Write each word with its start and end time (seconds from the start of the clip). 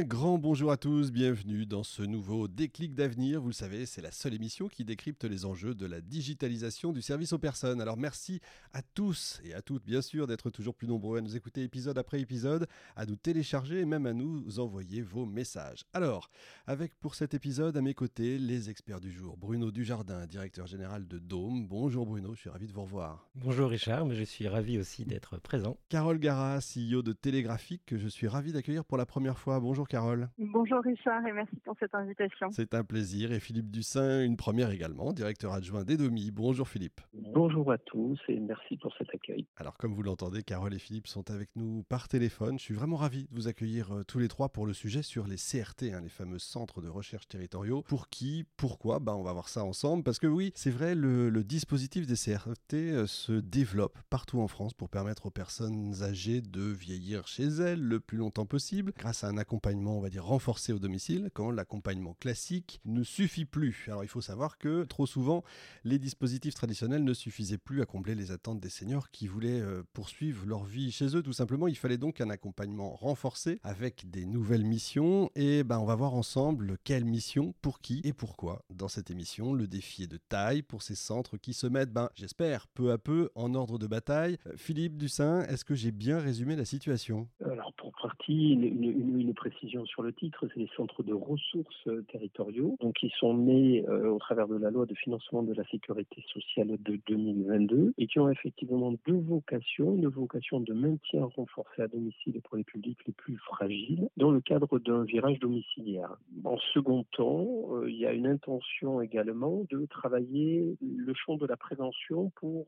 Un 0.00 0.04
grand 0.04 0.38
bonjour 0.38 0.72
à 0.72 0.78
tous, 0.78 1.12
bienvenue 1.12 1.66
dans 1.66 1.82
ce 1.82 2.02
nouveau 2.02 2.48
déclic 2.48 2.94
d'avenir. 2.94 3.42
Vous 3.42 3.48
le 3.48 3.52
savez, 3.52 3.84
c'est 3.84 4.00
la 4.00 4.12
seule 4.12 4.32
émission 4.32 4.66
qui 4.66 4.82
décrypte 4.82 5.24
les 5.24 5.44
enjeux 5.44 5.74
de 5.74 5.84
la 5.84 6.00
digitalisation 6.00 6.94
du 6.94 7.02
service 7.02 7.34
aux 7.34 7.38
personnes. 7.38 7.82
Alors 7.82 7.98
merci 7.98 8.40
à 8.72 8.80
tous 8.80 9.42
et 9.44 9.52
à 9.52 9.60
toutes, 9.60 9.84
bien 9.84 10.00
sûr, 10.00 10.26
d'être 10.26 10.48
toujours 10.48 10.74
plus 10.74 10.88
nombreux 10.88 11.18
à 11.18 11.20
nous 11.20 11.36
écouter 11.36 11.62
épisode 11.64 11.98
après 11.98 12.18
épisode, 12.18 12.66
à 12.96 13.04
nous 13.04 13.16
télécharger 13.16 13.80
et 13.80 13.84
même 13.84 14.06
à 14.06 14.14
nous 14.14 14.58
envoyer 14.58 15.02
vos 15.02 15.26
messages. 15.26 15.84
Alors, 15.92 16.30
avec 16.66 16.98
pour 16.98 17.14
cet 17.14 17.34
épisode 17.34 17.76
à 17.76 17.82
mes 17.82 17.92
côtés 17.92 18.38
les 18.38 18.70
experts 18.70 19.00
du 19.00 19.12
jour. 19.12 19.36
Bruno 19.36 19.70
Dujardin, 19.70 20.26
directeur 20.26 20.66
général 20.66 21.08
de 21.08 21.18
Dôme. 21.18 21.66
Bonjour 21.68 22.06
Bruno, 22.06 22.32
je 22.34 22.40
suis 22.40 22.48
ravi 22.48 22.66
de 22.66 22.72
vous 22.72 22.84
revoir. 22.84 23.28
Bonjour 23.34 23.68
Richard, 23.68 24.06
mais 24.06 24.14
je 24.14 24.24
suis 24.24 24.48
ravi 24.48 24.78
aussi 24.78 25.04
d'être 25.04 25.36
présent. 25.36 25.76
Carole 25.90 26.20
Gara, 26.20 26.60
CEO 26.60 27.02
de 27.02 27.12
Télégraphique, 27.12 27.82
que 27.84 27.98
je 27.98 28.08
suis 28.08 28.28
ravi 28.28 28.52
d'accueillir 28.52 28.86
pour 28.86 28.96
la 28.96 29.04
première 29.04 29.38
fois. 29.38 29.60
Bonjour 29.60 29.89
Carole. 29.90 30.28
Bonjour 30.38 30.80
Richard 30.84 31.26
et 31.26 31.32
merci 31.32 31.56
pour 31.64 31.74
cette 31.80 31.96
invitation. 31.96 32.48
C'est 32.52 32.74
un 32.74 32.84
plaisir. 32.84 33.32
Et 33.32 33.40
Philippe 33.40 33.72
Dussin, 33.72 34.24
une 34.24 34.36
première 34.36 34.70
également, 34.70 35.12
directeur 35.12 35.52
adjoint 35.52 35.82
d'Edomi. 35.82 36.30
Bonjour 36.30 36.68
Philippe. 36.68 37.00
Bonjour 37.12 37.72
à 37.72 37.78
tous 37.78 38.16
et 38.28 38.38
merci 38.38 38.76
pour 38.76 38.94
cet 38.96 39.08
accueil. 39.12 39.48
Alors 39.56 39.76
comme 39.76 39.92
vous 39.92 40.04
l'entendez, 40.04 40.44
Carole 40.44 40.74
et 40.74 40.78
Philippe 40.78 41.08
sont 41.08 41.28
avec 41.32 41.48
nous 41.56 41.82
par 41.88 42.06
téléphone. 42.06 42.56
Je 42.58 42.62
suis 42.62 42.74
vraiment 42.74 42.96
ravi 42.96 43.24
de 43.24 43.34
vous 43.34 43.48
accueillir 43.48 43.92
euh, 43.92 44.04
tous 44.04 44.20
les 44.20 44.28
trois 44.28 44.48
pour 44.48 44.64
le 44.64 44.74
sujet 44.74 45.02
sur 45.02 45.26
les 45.26 45.34
CRT, 45.34 45.92
hein, 45.92 46.00
les 46.00 46.08
fameux 46.08 46.38
centres 46.38 46.80
de 46.80 46.88
recherche 46.88 47.26
territoriaux. 47.26 47.82
Pour 47.82 48.08
qui 48.08 48.44
Pourquoi? 48.56 49.00
Bah, 49.00 49.16
On 49.16 49.24
va 49.24 49.32
voir 49.32 49.48
ça 49.48 49.64
ensemble. 49.64 50.04
Parce 50.04 50.20
que 50.20 50.28
oui, 50.28 50.52
c'est 50.54 50.70
vrai, 50.70 50.94
le, 50.94 51.30
le 51.30 51.42
dispositif 51.42 52.06
des 52.06 52.14
CRT 52.14 52.74
euh, 52.74 53.06
se 53.08 53.32
développe 53.32 53.98
partout 54.08 54.40
en 54.40 54.46
France 54.46 54.72
pour 54.72 54.88
permettre 54.88 55.26
aux 55.26 55.30
personnes 55.30 56.02
âgées 56.02 56.42
de 56.42 56.62
vieillir 56.62 57.26
chez 57.26 57.48
elles 57.48 57.82
le 57.82 57.98
plus 57.98 58.18
longtemps 58.18 58.46
possible 58.46 58.92
grâce 58.96 59.24
à 59.24 59.28
un 59.28 59.36
accompagnement, 59.36 59.79
on 59.88 60.00
va 60.00 60.10
dire, 60.10 60.24
renforcé 60.24 60.72
au 60.72 60.78
domicile, 60.78 61.30
quand 61.34 61.50
l'accompagnement 61.50 62.14
classique 62.14 62.80
ne 62.84 63.02
suffit 63.02 63.44
plus. 63.44 63.84
Alors 63.88 64.04
il 64.04 64.08
faut 64.08 64.20
savoir 64.20 64.58
que 64.58 64.84
trop 64.84 65.06
souvent, 65.06 65.44
les 65.84 65.98
dispositifs 65.98 66.54
traditionnels 66.54 67.04
ne 67.04 67.14
suffisaient 67.14 67.58
plus 67.58 67.82
à 67.82 67.86
combler 67.86 68.14
les 68.14 68.30
attentes 68.30 68.60
des 68.60 68.68
seniors 68.68 69.10
qui 69.10 69.26
voulaient 69.26 69.60
euh, 69.60 69.82
poursuivre 69.92 70.46
leur 70.46 70.64
vie 70.64 70.92
chez 70.92 71.16
eux 71.16 71.22
tout 71.22 71.32
simplement. 71.32 71.68
Il 71.68 71.76
fallait 71.76 71.98
donc 71.98 72.20
un 72.20 72.30
accompagnement 72.30 72.94
renforcé 72.94 73.58
avec 73.62 74.10
des 74.10 74.26
nouvelles 74.26 74.64
missions 74.64 75.30
et 75.34 75.64
ben 75.64 75.78
on 75.78 75.84
va 75.84 75.94
voir 75.94 76.14
ensemble 76.14 76.76
quelle 76.84 77.04
mission, 77.04 77.54
pour 77.62 77.80
qui 77.80 78.00
et 78.04 78.12
pourquoi 78.12 78.64
dans 78.70 78.88
cette 78.88 79.10
émission. 79.10 79.52
Le 79.52 79.66
défi 79.66 80.04
est 80.04 80.06
de 80.06 80.18
taille 80.18 80.62
pour 80.62 80.82
ces 80.82 80.94
centres 80.94 81.36
qui 81.36 81.52
se 81.52 81.66
mettent, 81.66 81.92
ben 81.92 82.10
j'espère, 82.14 82.66
peu 82.68 82.92
à 82.92 82.98
peu 82.98 83.30
en 83.34 83.54
ordre 83.54 83.78
de 83.78 83.86
bataille. 83.86 84.38
Euh, 84.46 84.52
Philippe 84.56 84.96
Dussin, 84.96 85.42
est-ce 85.42 85.64
que 85.64 85.74
j'ai 85.74 85.92
bien 85.92 86.18
résumé 86.18 86.56
la 86.56 86.64
situation? 86.64 87.28
Alors 87.44 87.72
pour 87.74 87.89
une, 88.30 89.34
précision 89.34 89.86
sur 89.86 90.02
le 90.02 90.12
titre, 90.12 90.46
c'est 90.48 90.60
les 90.60 90.70
centres 90.76 91.02
de 91.02 91.14
ressources 91.14 91.86
euh, 91.86 92.02
territoriaux, 92.12 92.76
donc 92.80 92.94
qui 92.96 93.10
sont 93.18 93.34
nés 93.34 93.84
euh, 93.88 94.10
au 94.10 94.18
travers 94.18 94.48
de 94.48 94.56
la 94.56 94.70
loi 94.70 94.86
de 94.86 94.94
financement 94.94 95.42
de 95.42 95.54
la 95.54 95.64
sécurité 95.64 96.22
sociale 96.32 96.76
de 96.80 97.00
2022 97.06 97.94
et 97.96 98.06
qui 98.06 98.18
ont 98.18 98.28
effectivement 98.28 98.92
deux 99.06 99.20
vocations, 99.20 99.94
une 99.94 100.08
vocation 100.08 100.60
de 100.60 100.74
maintien 100.74 101.24
renforcé 101.36 101.82
à 101.82 101.88
domicile 101.88 102.40
pour 102.42 102.56
les 102.56 102.64
publics 102.64 102.98
les 103.06 103.12
plus 103.12 103.36
fragiles 103.38 104.08
dans 104.16 104.30
le 104.30 104.40
cadre 104.40 104.78
d'un 104.78 105.04
virage 105.04 105.38
domiciliaire. 105.38 106.16
En 106.44 106.58
second 106.74 107.04
temps, 107.12 107.46
euh, 107.72 107.90
il 107.90 107.96
y 107.96 108.06
a 108.06 108.12
une 108.12 108.26
intention 108.26 109.00
également 109.00 109.64
de 109.70 109.86
travailler 109.86 110.76
le 110.82 111.14
champ 111.14 111.36
de 111.36 111.46
la 111.46 111.56
prévention 111.56 112.30
pour 112.36 112.66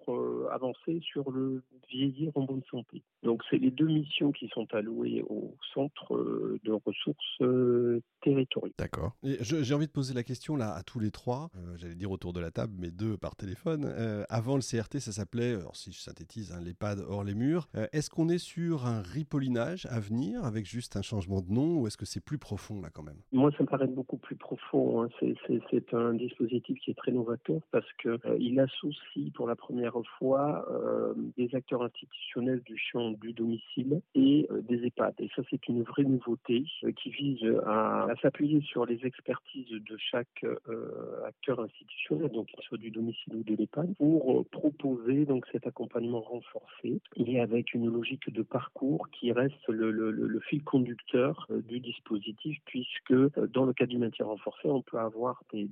avancer 0.51 1.01
sur 1.03 1.31
le 1.31 1.63
vieillir 1.91 2.33
en 2.35 2.43
bonne 2.43 2.63
santé. 2.71 3.03
Donc 3.23 3.43
c'est 3.51 3.59
les 3.59 3.71
deux 3.71 3.87
missions 3.87 4.33
qui 4.33 4.49
sont 4.49 4.67
allouées 4.75 5.23
au 5.53 5.65
centre 5.75 6.15
euh, 6.15 6.59
de 6.65 6.73
ressources 6.73 7.41
euh, 7.43 8.01
territoriaux. 8.23 8.73
D'accord. 8.79 9.13
J'ai 9.23 9.75
envie 9.75 9.87
de 9.87 9.93
poser 9.93 10.15
la 10.15 10.23
question 10.23 10.57
là 10.57 10.73
à 10.75 10.83
tous 10.83 10.99
les 11.01 11.11
trois, 11.11 11.51
euh, 11.57 11.77
j'allais 11.77 11.95
dire 11.95 12.11
autour 12.11 12.33
de 12.33 12.41
la 12.41 12.51
table, 12.51 12.73
mais 12.79 12.91
deux 12.91 13.17
par 13.17 13.37
téléphone. 13.37 13.85
Euh, 13.87 14.25
avant 14.29 14.57
le 14.57 14.63
CRT, 14.63 14.99
ça 15.01 15.13
s'appelait, 15.13 15.57
si 15.75 15.93
je 15.93 15.99
synthétise, 16.01 16.53
hein, 16.53 16.61
l'EHPAD 16.61 17.01
hors 17.09 17.25
les 17.25 17.35
murs. 17.35 17.69
Euh, 17.77 17.87
est-ce 17.93 18.11
qu'on 18.11 18.29
est 18.29 18.39
sur 18.39 18.87
un 18.87 19.03
ripollinage 19.03 19.87
à 19.87 20.01
venir 20.01 20.45
avec 20.45 20.67
juste 20.67 20.97
un 20.97 21.03
changement 21.03 21.41
de 21.41 21.51
nom 21.53 21.81
ou 21.81 21.87
est-ce 21.87 21.97
que 21.97 22.07
c'est 22.07 22.25
plus 22.25 22.39
profond 22.39 22.81
là 22.81 22.91
quand 22.93 23.03
même? 23.03 23.19
Moi, 23.33 23.51
ça 23.57 23.63
me 23.63 23.69
paraît 23.69 23.87
beaucoup 23.87 24.17
plus 24.19 24.37
profond. 24.37 25.03
hein. 25.03 25.09
C'est- 25.21 25.35
C'est 25.47 25.61
c'est 25.71 25.95
un 25.95 26.15
dispositif 26.15 26.79
qui 26.81 26.91
est 26.91 26.95
très 26.95 27.11
novateur 27.13 27.61
parce 27.71 27.91
que 27.99 28.09
euh, 28.27 28.37
il 28.39 28.59
associe 28.61 29.33
pour 29.35 29.47
la 29.49 29.57
première 29.57 29.97
fois 30.19 30.67
euh, 30.71 31.15
des 31.37 31.55
acteurs 31.55 31.83
institutionnels 31.83 32.63
du 32.65 32.77
champ 32.79 33.11
du 33.13 33.33
domicile 33.33 34.01
et 34.15 34.47
euh, 34.51 34.61
des 34.63 34.85
EHPAD. 34.87 35.15
Et 35.19 35.29
ça, 35.35 35.43
c'est 35.51 35.69
une 35.69 35.83
vraie 35.83 36.05
nouveauté 36.05 36.65
euh, 36.85 36.93
qui 36.93 37.11
vise 37.11 37.45
à, 37.67 38.05
à 38.05 38.17
s'appuyer 38.23 38.61
sur 38.63 38.87
les 38.87 39.05
expertises 39.05 39.71
de 39.71 39.97
chaque 39.97 40.45
euh, 40.45 41.25
acteur 41.27 41.61
institutionnel, 41.61 42.31
donc 42.31 42.47
qu'il 42.47 42.63
soit 42.63 42.79
du 42.79 42.91
domicile 42.91 43.37
ou 43.37 43.43
de 43.43 43.55
l'EHPAD, 43.55 43.95
pour 43.97 44.41
euh, 44.41 44.45
proposer 44.51 45.25
donc 45.25 45.47
cet 45.53 45.67
accompagnement 45.67 46.21
renforcé 46.21 47.01
et 47.17 47.41
avec 47.41 47.75
une 47.75 47.91
logique 47.91 48.33
de 48.33 48.43
parcours 48.43 49.09
qui 49.11 49.33
reste 49.33 49.69
le, 49.69 50.41
fil 50.49 50.63
conducteur 50.63 51.47
euh, 51.51 51.61
du 51.63 51.81
dispositif, 51.81 52.59
puisque 52.65 53.13
euh, 53.13 53.31
dans 53.53 53.65
le 53.65 53.73
cas 53.73 53.87
du 53.87 53.99
maintien 53.99 54.27
renforcé, 54.27 54.69
on 54.69 54.83
peut 54.83 54.99
avoir 54.99 55.43
des, 55.53 55.69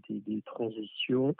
transitions 0.47 1.28
euh, 1.28 1.32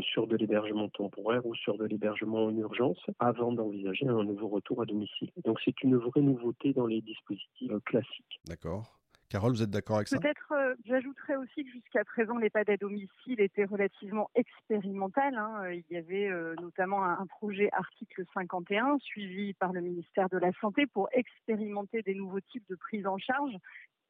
sur 0.00 0.26
de 0.26 0.36
l'hébergement 0.36 0.88
temporaire 0.88 1.44
ou 1.46 1.54
sur 1.54 1.78
de 1.78 1.84
l'hébergement 1.84 2.44
en 2.46 2.56
urgence 2.56 2.98
avant 3.18 3.52
d'envisager 3.52 4.08
un 4.08 4.24
nouveau 4.24 4.48
retour 4.48 4.82
à 4.82 4.84
domicile. 4.84 5.30
Donc 5.44 5.58
c'est 5.64 5.82
une 5.82 5.96
vraie 5.96 6.22
nouveauté 6.22 6.72
dans 6.72 6.86
les 6.86 7.00
dispositifs 7.00 7.70
euh, 7.70 7.80
classiques. 7.80 8.40
D'accord. 8.46 8.98
Carole, 9.28 9.52
vous 9.52 9.62
êtes 9.62 9.70
d'accord 9.70 9.96
avec 9.96 10.06
ça? 10.06 10.20
Peut-être, 10.20 10.52
euh, 10.52 10.74
j'ajouterais 10.84 11.34
aussi 11.34 11.64
que 11.64 11.70
jusqu'à 11.72 12.04
présent, 12.04 12.36
l'EHPAD 12.38 12.70
à 12.70 12.76
domicile 12.76 13.40
était 13.40 13.64
relativement 13.64 14.30
expérimental. 14.36 15.34
hein. 15.34 15.62
Euh, 15.64 15.74
Il 15.74 15.84
y 15.90 15.96
avait 15.96 16.28
euh, 16.28 16.54
notamment 16.60 17.04
un, 17.04 17.18
un 17.18 17.26
projet 17.26 17.68
article 17.72 18.24
51 18.34 18.98
suivi 19.00 19.52
par 19.54 19.72
le 19.72 19.80
ministère 19.80 20.28
de 20.28 20.38
la 20.38 20.52
Santé 20.60 20.86
pour 20.86 21.08
expérimenter 21.12 22.02
des 22.02 22.14
nouveaux 22.14 22.40
types 22.40 22.68
de 22.70 22.76
prise 22.76 23.06
en 23.06 23.18
charge. 23.18 23.52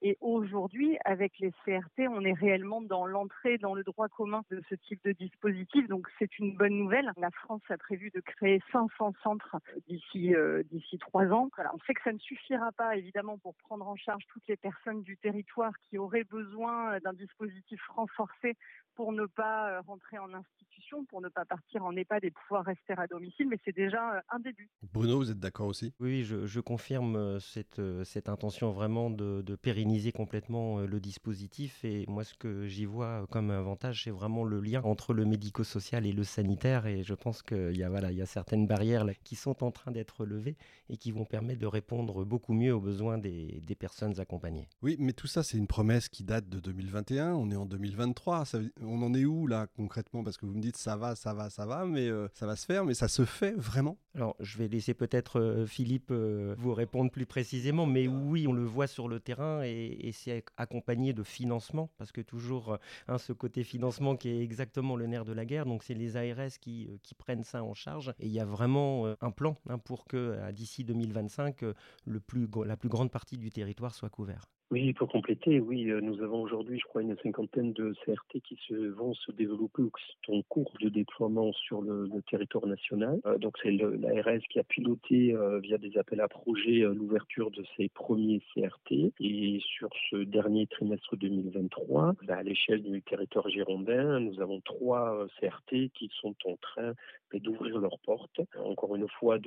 Et 0.03 0.19
aujourd'hui, 0.21 0.99
avec 1.05 1.39
les 1.39 1.53
CRT, 1.65 2.09
on 2.11 2.23
est 2.25 2.33
réellement 2.33 2.83
dans 2.83 3.07
l'entrée 3.07 3.59
dans 3.59 3.75
le 3.75 3.83
droit 3.83 4.09
commun 4.09 4.43
de 4.51 4.62
ce 4.69 4.75
type 4.75 5.03
de 5.05 5.12
dispositif. 5.12 5.89
Donc 5.89 6.09
c'est 6.19 6.39
une 6.39 6.55
bonne 6.55 6.75
nouvelle. 6.75 7.11
La 7.17 7.31
France 7.31 7.62
a 7.71 7.79
prévu 7.79 8.11
de 8.15 8.21
créer 8.21 8.62
500 8.73 9.15
centres 9.23 9.57
d'ici 9.89 10.34
euh, 10.34 10.62
d'ici 10.71 10.99
trois 10.99 11.27
ans. 11.27 11.49
Voilà, 11.55 11.73
on 11.75 11.79
sait 11.87 11.95
que 11.95 12.03
ça 12.03 12.12
ne 12.12 12.19
suffira 12.19 12.73
pas 12.73 12.97
évidemment 12.97 13.39
pour 13.39 13.55
prendre 13.55 13.89
en 13.89 13.97
charge 13.97 14.25
toutes 14.33 14.47
les 14.49 14.57
personnes 14.57 15.03
du 15.03 15.17
territoire 15.17 15.73
qui 15.89 15.99
auraient 15.99 16.25
besoin 16.25 16.99
d'un 17.01 17.15
dispositif 17.15 17.81
renforcé 17.89 18.55
pour 18.97 19.13
ne 19.13 19.27
pas 19.27 19.71
euh, 19.71 19.81
rentrer 19.83 20.19
en 20.19 20.33
institution, 20.34 20.76
pour 21.09 21.21
ne 21.21 21.29
pas 21.29 21.45
partir 21.45 21.85
en 21.85 21.95
EHPAD 21.97 22.25
et 22.25 22.31
pouvoir 22.31 22.65
rester 22.65 22.95
à 22.97 23.07
domicile. 23.07 23.49
Mais 23.49 23.59
c'est 23.65 23.75
déjà 23.75 24.17
euh, 24.17 24.21
un 24.31 24.39
début. 24.39 24.69
Bruno, 24.93 25.17
vous 25.19 25.31
êtes 25.31 25.39
d'accord 25.39 25.67
aussi? 25.67 25.93
Oui, 26.01 26.09
oui, 26.11 26.25
je, 26.25 26.47
je 26.47 26.61
confirme 26.61 27.17
euh, 27.17 27.41
cette, 27.41 27.79
euh, 27.79 28.05
cette 28.05 28.29
intention 28.29 28.71
vraiment 28.73 29.11
de, 29.11 29.43
de 29.43 29.57
pérenniser 29.57 30.13
complètement 30.13 30.81
le 30.81 31.01
dispositif. 31.01 31.85
Et 31.85 32.05
moi, 32.09 32.25
ce 32.25 32.35
que 32.35 32.67
j'y 32.67 32.85
vois 32.85 33.27
comme 33.31 33.51
avantage, 33.51 34.05
c'est 34.05 34.11
vraiment 34.11 34.45
le 34.45 34.61
lien 34.61 34.83
entre 34.83 35.13
le 35.15 35.25
médico-social 35.25 36.07
et 36.07 36.13
le 36.13 36.25
sanitaire. 36.25 36.87
Et 36.87 37.03
je 37.03 37.15
pense 37.15 37.43
qu'il 37.43 37.77
y, 37.77 37.83
a, 37.83 37.89
voilà, 37.91 38.13
il 38.13 38.19
y 38.19 38.23
a 38.23 38.27
certaines 38.27 38.67
barrières 38.67 39.05
là, 39.05 39.15
qui 39.25 39.37
sont 39.37 39.65
en 39.65 39.71
train 39.71 39.91
d'être 39.91 40.25
levées 40.25 40.57
et 40.89 40.97
qui 40.97 41.11
vont 41.13 41.25
permettre 41.25 41.61
de 41.61 41.67
répondre 41.67 42.25
beaucoup 42.25 42.53
mieux 42.55 42.75
aux 42.75 42.81
besoins 42.81 43.19
des, 43.19 43.61
des 43.67 43.75
personnes 43.75 44.19
accompagnées. 44.21 44.69
Oui, 44.83 44.97
mais 44.99 45.13
tout 45.13 45.27
ça, 45.27 45.43
c'est 45.43 45.59
une 45.59 45.67
promesse 45.67 46.09
qui 46.09 46.25
date 46.25 46.49
de 46.49 46.61
2021. 46.61 47.35
On 47.35 47.51
est 47.51 47.57
en 47.57 47.67
2023. 47.67 48.45
Ça- 48.45 48.59
on 48.83 49.03
en 49.03 49.15
est 49.15 49.25
où 49.25 49.47
là 49.47 49.67
concrètement? 49.77 50.23
Parce 50.23 50.37
que 50.37 50.47
vous 50.47 50.55
me 50.55 50.61
dites 50.61 50.76
ça 50.77 50.97
va, 50.97 51.15
ça 51.15 51.35
va, 51.35 51.51
ça 51.51 51.67
va, 51.67 51.85
mais 51.85 52.09
euh, 52.09 52.29
ça 52.35 52.47
va 52.47 52.57
se 52.57 52.67
faire, 52.67 52.85
mais 52.85 52.95
ça 52.95 53.09
se 53.09 53.25
fait 53.25 53.53
vraiment 53.57 53.99
Alors, 54.15 54.37
je 54.41 54.59
vais 54.59 54.69
laisser 54.69 54.95
peut-être 54.95 55.41
euh, 55.41 55.67
Philippe 55.67 56.11
euh, 56.11 56.55
vous 56.59 56.75
répondre 56.75 57.11
plus 57.11 57.27
précisément, 57.27 57.87
mais 57.87 58.07
oui, 58.07 58.47
on 58.47 58.53
le 58.53 58.65
voit 58.65 58.87
sur 58.87 59.09
le 59.09 59.21
terrain 59.21 59.63
et, 59.63 60.11
c'est 60.13 60.45
accompagné 60.57 61.13
de 61.13 61.23
financement, 61.23 61.91
parce 61.99 62.11
que 62.13 62.21
toujours 62.21 62.78
hein, 63.09 63.19
ce 63.19 63.33
côté 63.33 63.65
financement 63.65 64.17
qui 64.17 64.31
est 64.31 64.43
exactement 64.43 64.97
le 64.97 65.07
nerf 65.07 65.25
de 65.25 65.33
la 65.33 65.45
guerre, 65.45 65.67
donc 65.67 65.83
c'est 65.83 65.95
les 65.95 66.17
ARS 66.17 66.59
qui, 66.61 66.89
prennent 67.19 67.45
ça 67.45 67.63
en 67.63 67.75
charge 67.75 68.15
et 68.19 68.27
il 68.27 68.33
y 68.33 68.41
a 68.41 68.45
vraiment 68.45 69.15
un 69.21 69.31
plan 69.31 69.57
hein, 69.69 69.79
pour 69.79 70.05
que 70.07 70.37
d'ici 70.53 70.84
2025, 70.84 71.63
euh, 71.63 71.75
le 72.05 72.21
plus, 72.21 72.47
gr- 72.47 72.65
la 72.65 72.77
plus 72.77 72.89
grande 72.89 73.11
partie 73.11 73.39
du 73.39 73.51
territoire 73.51 73.95
soit 73.95 74.11
couvert. 74.11 74.47
Oui, 74.72 74.92
pour 74.95 75.09
compléter, 75.09 75.60
oui, 75.60 75.84
nous 76.03 76.21
avons 76.22 76.42
aujourd'hui, 76.42 76.80
je 76.80 76.84
crois, 76.86 77.01
une 77.01 77.16
cinquantaine 77.18 77.72
de 77.72 77.95
CRT 78.04 78.41
qui 78.42 78.59
vont 78.97 79.15
se 79.15 79.30
développer 79.30 79.83
ou 79.83 79.91
qui 79.91 80.04
sont 80.27 80.39
en 80.39 80.42
cours 80.42 80.72
de 80.80 80.89
déploiement 80.89 81.53
sur 81.53 81.83
le, 81.83 82.09
territoire 82.28 82.66
national. 82.66 83.21
Donc 83.39 83.57
c'est 83.63 83.71
l'ARS 83.71 84.41
qui 84.51 84.59
a 84.59 84.65
piloté 84.65 85.36
via 85.63 85.78
des 85.78 85.97
appels 85.97 86.21
à 86.21 86.27
projets 86.27 86.80
l'ouverture 86.80 87.53
de 87.53 87.65
ces 87.77 87.89
premiers 87.91 88.42
CRT. 88.54 89.13
Et 89.21 89.60
sur 89.60 89.89
ce 90.10 90.16
dernier 90.16 90.66
trimestre 90.66 91.16
2023, 91.16 92.15
bah, 92.24 92.39
à 92.39 92.42
l'échelle 92.42 92.83
du 92.83 93.03
territoire 93.03 93.48
girondin, 93.48 94.19
nous 94.19 94.41
avons 94.41 94.60
trois 94.62 95.28
CRT 95.39 95.91
qui 95.95 96.10
sont 96.21 96.34
en 96.45 96.57
train 96.57 96.95
bah, 97.33 97.39
d'ouvrir 97.41 97.78
leurs 97.78 97.99
portes. 98.01 98.41
Encore 98.65 98.97
une 98.97 99.09
fois, 99.19 99.39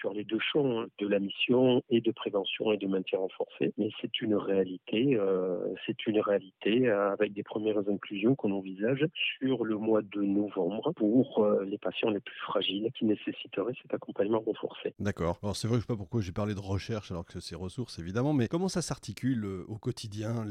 sur 0.00 0.12
les 0.12 0.24
deux 0.24 0.38
champs 0.40 0.80
hein, 0.80 0.86
de 0.98 1.06
la 1.06 1.18
mission 1.18 1.82
et 1.90 2.00
de 2.00 2.10
prévention 2.10 2.72
et 2.72 2.76
de 2.76 2.86
maintien 2.86 3.18
renforcé. 3.18 3.72
Mais 3.78 3.90
c'est 4.00 4.20
une 4.20 4.34
réalité, 4.34 5.18
c'est 5.86 6.06
une 6.06 6.20
réalité 6.20 6.88
avec 6.88 7.32
des 7.32 7.42
premières 7.42 7.78
inclusions 7.88 8.34
qu'on 8.34 8.52
envisage 8.52 9.06
sur 9.38 9.64
le 9.64 9.76
mois 9.76 10.02
de 10.02 10.22
novembre 10.22 10.92
pour 10.92 11.46
les 11.64 11.78
patients 11.78 12.10
les 12.10 12.20
plus 12.20 12.38
fragiles 12.38 12.90
qui 12.98 13.04
nécessiteraient 13.04 13.74
cet 13.82 13.94
accompagnement 13.94 14.40
renforcé. 14.40 14.94
D'accord. 14.98 15.38
Alors 15.42 15.56
c'est 15.56 15.68
vrai 15.68 15.78
que 15.78 15.82
je 15.82 15.86
ne 15.86 15.88
sais 15.88 15.94
pas 15.94 15.98
pourquoi 15.98 16.20
j'ai 16.20 16.32
parlé 16.32 16.54
de 16.54 16.60
recherche 16.60 17.10
alors 17.10 17.24
que 17.24 17.40
c'est 17.40 17.56
ressources 17.56 17.98
évidemment, 17.98 18.32
mais 18.32 18.48
comment 18.48 18.68
ça 18.68 18.82
s'articule 18.82 19.44
au 19.68 19.78
quotidien, 19.78 20.44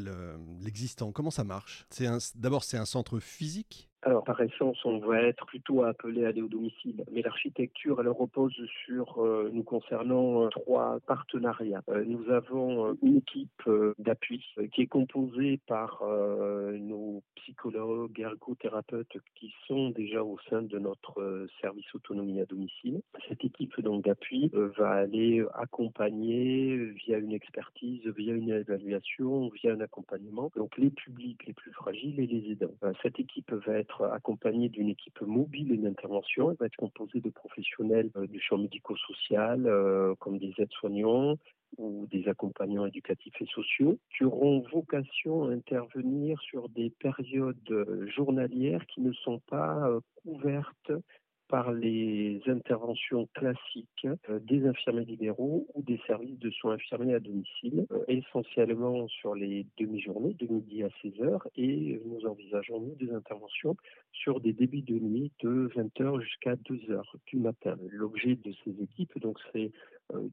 l'existant? 0.61 1.11
Comment 1.11 1.31
ça 1.31 1.43
marche? 1.43 1.85
D'abord 2.35 2.63
c'est 2.63 2.77
un 2.77 2.85
centre 2.85 3.19
physique 3.19 3.88
alors, 4.01 4.23
par 4.23 4.39
essence, 4.39 4.77
on 4.85 4.99
va 4.99 5.21
être 5.23 5.45
plutôt 5.45 5.83
appelé 5.83 6.23
à 6.23 6.29
aller 6.29 6.41
au 6.41 6.47
domicile. 6.47 7.03
Mais 7.11 7.21
l'architecture, 7.21 7.99
elle 7.99 8.07
repose 8.07 8.55
sur, 8.85 9.21
euh, 9.21 9.49
nous 9.51 9.63
concernant, 9.63 10.45
euh, 10.45 10.49
trois 10.49 10.99
partenariats. 11.05 11.83
Euh, 11.89 12.05
nous 12.05 12.29
avons 12.29 12.95
une 13.03 13.17
équipe 13.17 13.69
d'appui 13.97 14.45
qui 14.71 14.81
est 14.83 14.87
composée 14.87 15.59
par 15.67 16.01
nos 16.03 17.21
psychologues, 17.35 18.19
ergothérapeutes 18.19 19.17
qui 19.35 19.53
sont 19.67 19.89
déjà 19.89 20.23
au 20.23 20.37
sein 20.49 20.61
de 20.61 20.79
notre 20.79 21.47
service 21.61 21.93
autonomie 21.93 22.39
à 22.39 22.45
domicile. 22.45 23.01
Cette 23.27 23.43
équipe 23.43 23.79
donc 23.81 24.05
d'appui 24.05 24.49
va 24.53 24.91
aller 24.91 25.43
accompagner 25.55 26.77
via 27.05 27.17
une 27.17 27.33
expertise, 27.33 28.05
via 28.07 28.33
une 28.33 28.49
évaluation, 28.49 29.49
via 29.49 29.73
un 29.73 29.81
accompagnement, 29.81 30.51
donc 30.55 30.77
les 30.77 30.89
publics 30.89 31.45
les 31.45 31.53
plus 31.53 31.71
fragiles 31.71 32.19
et 32.19 32.27
les 32.27 32.51
aidants. 32.51 32.75
Cette 33.01 33.19
équipe 33.19 33.51
va 33.51 33.73
être 33.73 33.88
accompagnée 34.11 34.69
d'une 34.69 34.89
équipe 34.89 35.21
mobile 35.21 35.81
d'intervention. 35.81 36.51
Elle 36.51 36.57
va 36.57 36.65
être 36.65 36.75
composée 36.75 37.21
de 37.21 37.29
professionnels 37.29 38.09
euh, 38.15 38.27
du 38.27 38.39
champ 38.39 38.57
médico-social, 38.57 39.65
euh, 39.65 40.15
comme 40.19 40.37
des 40.37 40.53
aides-soignants, 40.57 41.35
ou 41.77 42.07
des 42.07 42.27
accompagnants 42.27 42.87
éducatifs 42.87 43.39
et 43.41 43.45
sociaux 43.45 43.99
qui 44.15 44.23
auront 44.23 44.65
vocation 44.71 45.43
à 45.43 45.51
intervenir 45.51 46.39
sur 46.41 46.67
des 46.69 46.89
périodes 46.89 47.57
euh, 47.69 48.07
journalières 48.07 48.85
qui 48.87 49.01
ne 49.01 49.13
sont 49.13 49.39
pas 49.47 49.89
couvertes 50.23 50.91
par 51.49 51.73
les 51.73 52.41
interventions 52.47 53.27
classiques 53.33 54.07
euh, 54.29 54.39
des 54.39 54.65
infirmiers 54.65 55.05
libéraux 55.05 55.67
ou 55.73 55.81
des 55.81 55.99
services 56.05 56.37
de 56.39 56.51
soins 56.51 56.73
infirmiers 56.73 57.15
à 57.15 57.19
domicile, 57.19 57.85
euh, 57.91 58.03
essentiellement 58.07 59.07
sur 59.07 59.33
les 59.35 59.65
demi-journées, 59.77 60.35
de 60.35 60.47
midi 60.47 60.83
à 60.83 60.89
16 61.01 61.21
heures, 61.21 61.47
et 61.57 61.99
nous 62.05 62.25
envisageons, 62.27 62.79
nous, 62.79 62.95
des 62.95 63.11
interventions 63.11 63.75
sur 64.11 64.39
des 64.39 64.53
débits 64.53 64.83
de 64.83 64.99
nuit 64.99 65.31
de 65.41 65.69
20h 65.75 66.21
jusqu'à 66.21 66.55
2h 66.55 67.01
du 67.25 67.37
matin. 67.37 67.77
L'objet 67.89 68.35
de 68.35 68.53
ces 68.63 68.81
équipes, 68.81 69.19
donc, 69.19 69.39
c'est 69.51 69.71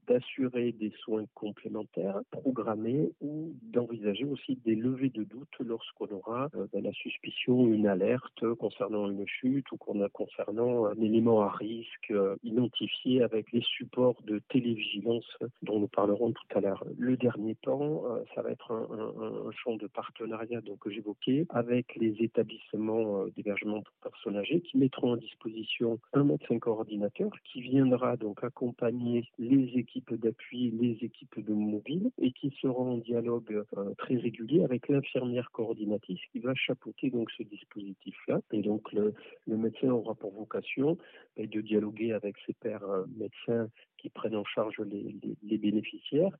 d'assurer 0.06 0.72
des 0.72 0.92
soins 1.02 1.24
complémentaires 1.34 2.20
programmés 2.30 3.12
ou 3.20 3.54
d'envisager 3.62 4.24
aussi 4.24 4.56
des 4.64 4.74
levées 4.74 5.10
de 5.10 5.24
doute 5.24 5.54
lorsqu'on 5.60 6.06
aura 6.06 6.48
euh, 6.54 6.66
ben, 6.72 6.82
la 6.82 6.92
suspicion 6.92 7.66
une 7.66 7.86
alerte 7.86 8.54
concernant 8.54 9.10
une 9.10 9.26
chute 9.26 9.70
ou 9.72 9.76
qu'on 9.76 10.00
a 10.02 10.08
concernant 10.08 10.86
un 10.86 11.00
élément 11.00 11.42
à 11.42 11.50
risque 11.50 12.10
euh, 12.10 12.36
identifié 12.42 13.22
avec 13.22 13.52
les 13.52 13.62
supports 13.62 14.20
de 14.22 14.40
télévigilance 14.48 15.26
dont 15.62 15.80
nous 15.80 15.88
parlerons 15.88 16.32
tout 16.32 16.58
à 16.58 16.60
l'heure. 16.60 16.84
Le 16.98 17.16
dernier 17.16 17.54
temps, 17.56 18.04
ça 18.34 18.42
va 18.42 18.50
être 18.50 18.72
un, 18.72 19.50
champ 19.52 19.76
de 19.76 19.86
partenariat 19.86 20.60
donc, 20.60 20.80
que 20.80 20.90
j'évoquais 20.90 21.46
avec 21.50 21.94
les 21.96 22.14
établissements 22.20 23.24
d'hébergement 23.36 23.82
pour 23.82 24.10
personnes 24.10 24.36
âgées 24.36 24.60
qui 24.60 24.78
mettront 24.78 25.12
en 25.12 25.16
disposition 25.16 25.98
un 26.12 26.24
médecin 26.24 26.58
coordinateur 26.58 27.30
qui 27.44 27.60
viendra 27.60 28.16
donc 28.16 28.42
accompagner 28.42 29.24
les 29.38 29.65
équipes 29.74 30.14
d'appui, 30.14 30.70
les 30.70 30.98
équipes 31.02 31.44
de 31.44 31.52
mobile, 31.52 32.10
et 32.18 32.32
qui 32.32 32.54
seront 32.60 32.92
en 32.92 32.96
dialogue 32.98 33.64
euh, 33.76 33.94
très 33.98 34.16
régulier 34.16 34.64
avec 34.64 34.88
l'infirmière 34.88 35.50
coordinatrice 35.52 36.20
qui 36.32 36.40
va 36.40 36.54
chapeauter 36.54 37.10
donc 37.10 37.30
ce 37.36 37.42
dispositif-là. 37.42 38.40
Et 38.52 38.62
donc 38.62 38.92
le, 38.92 39.14
médecin 39.46 39.88
aura 39.88 40.14
pour 40.14 40.32
vocation 40.32 40.98
ben, 41.36 41.48
de 41.48 41.60
dialoguer 41.60 42.12
avec 42.12 42.36
ses 42.46 42.54
pairs 42.54 42.84
euh, 42.88 43.04
médecins 43.16 43.68
qui 43.98 44.10
prennent 44.10 44.36
en 44.36 44.44
charge 44.44 44.76
les 44.80 45.58
bénéficiaires 45.58 46.36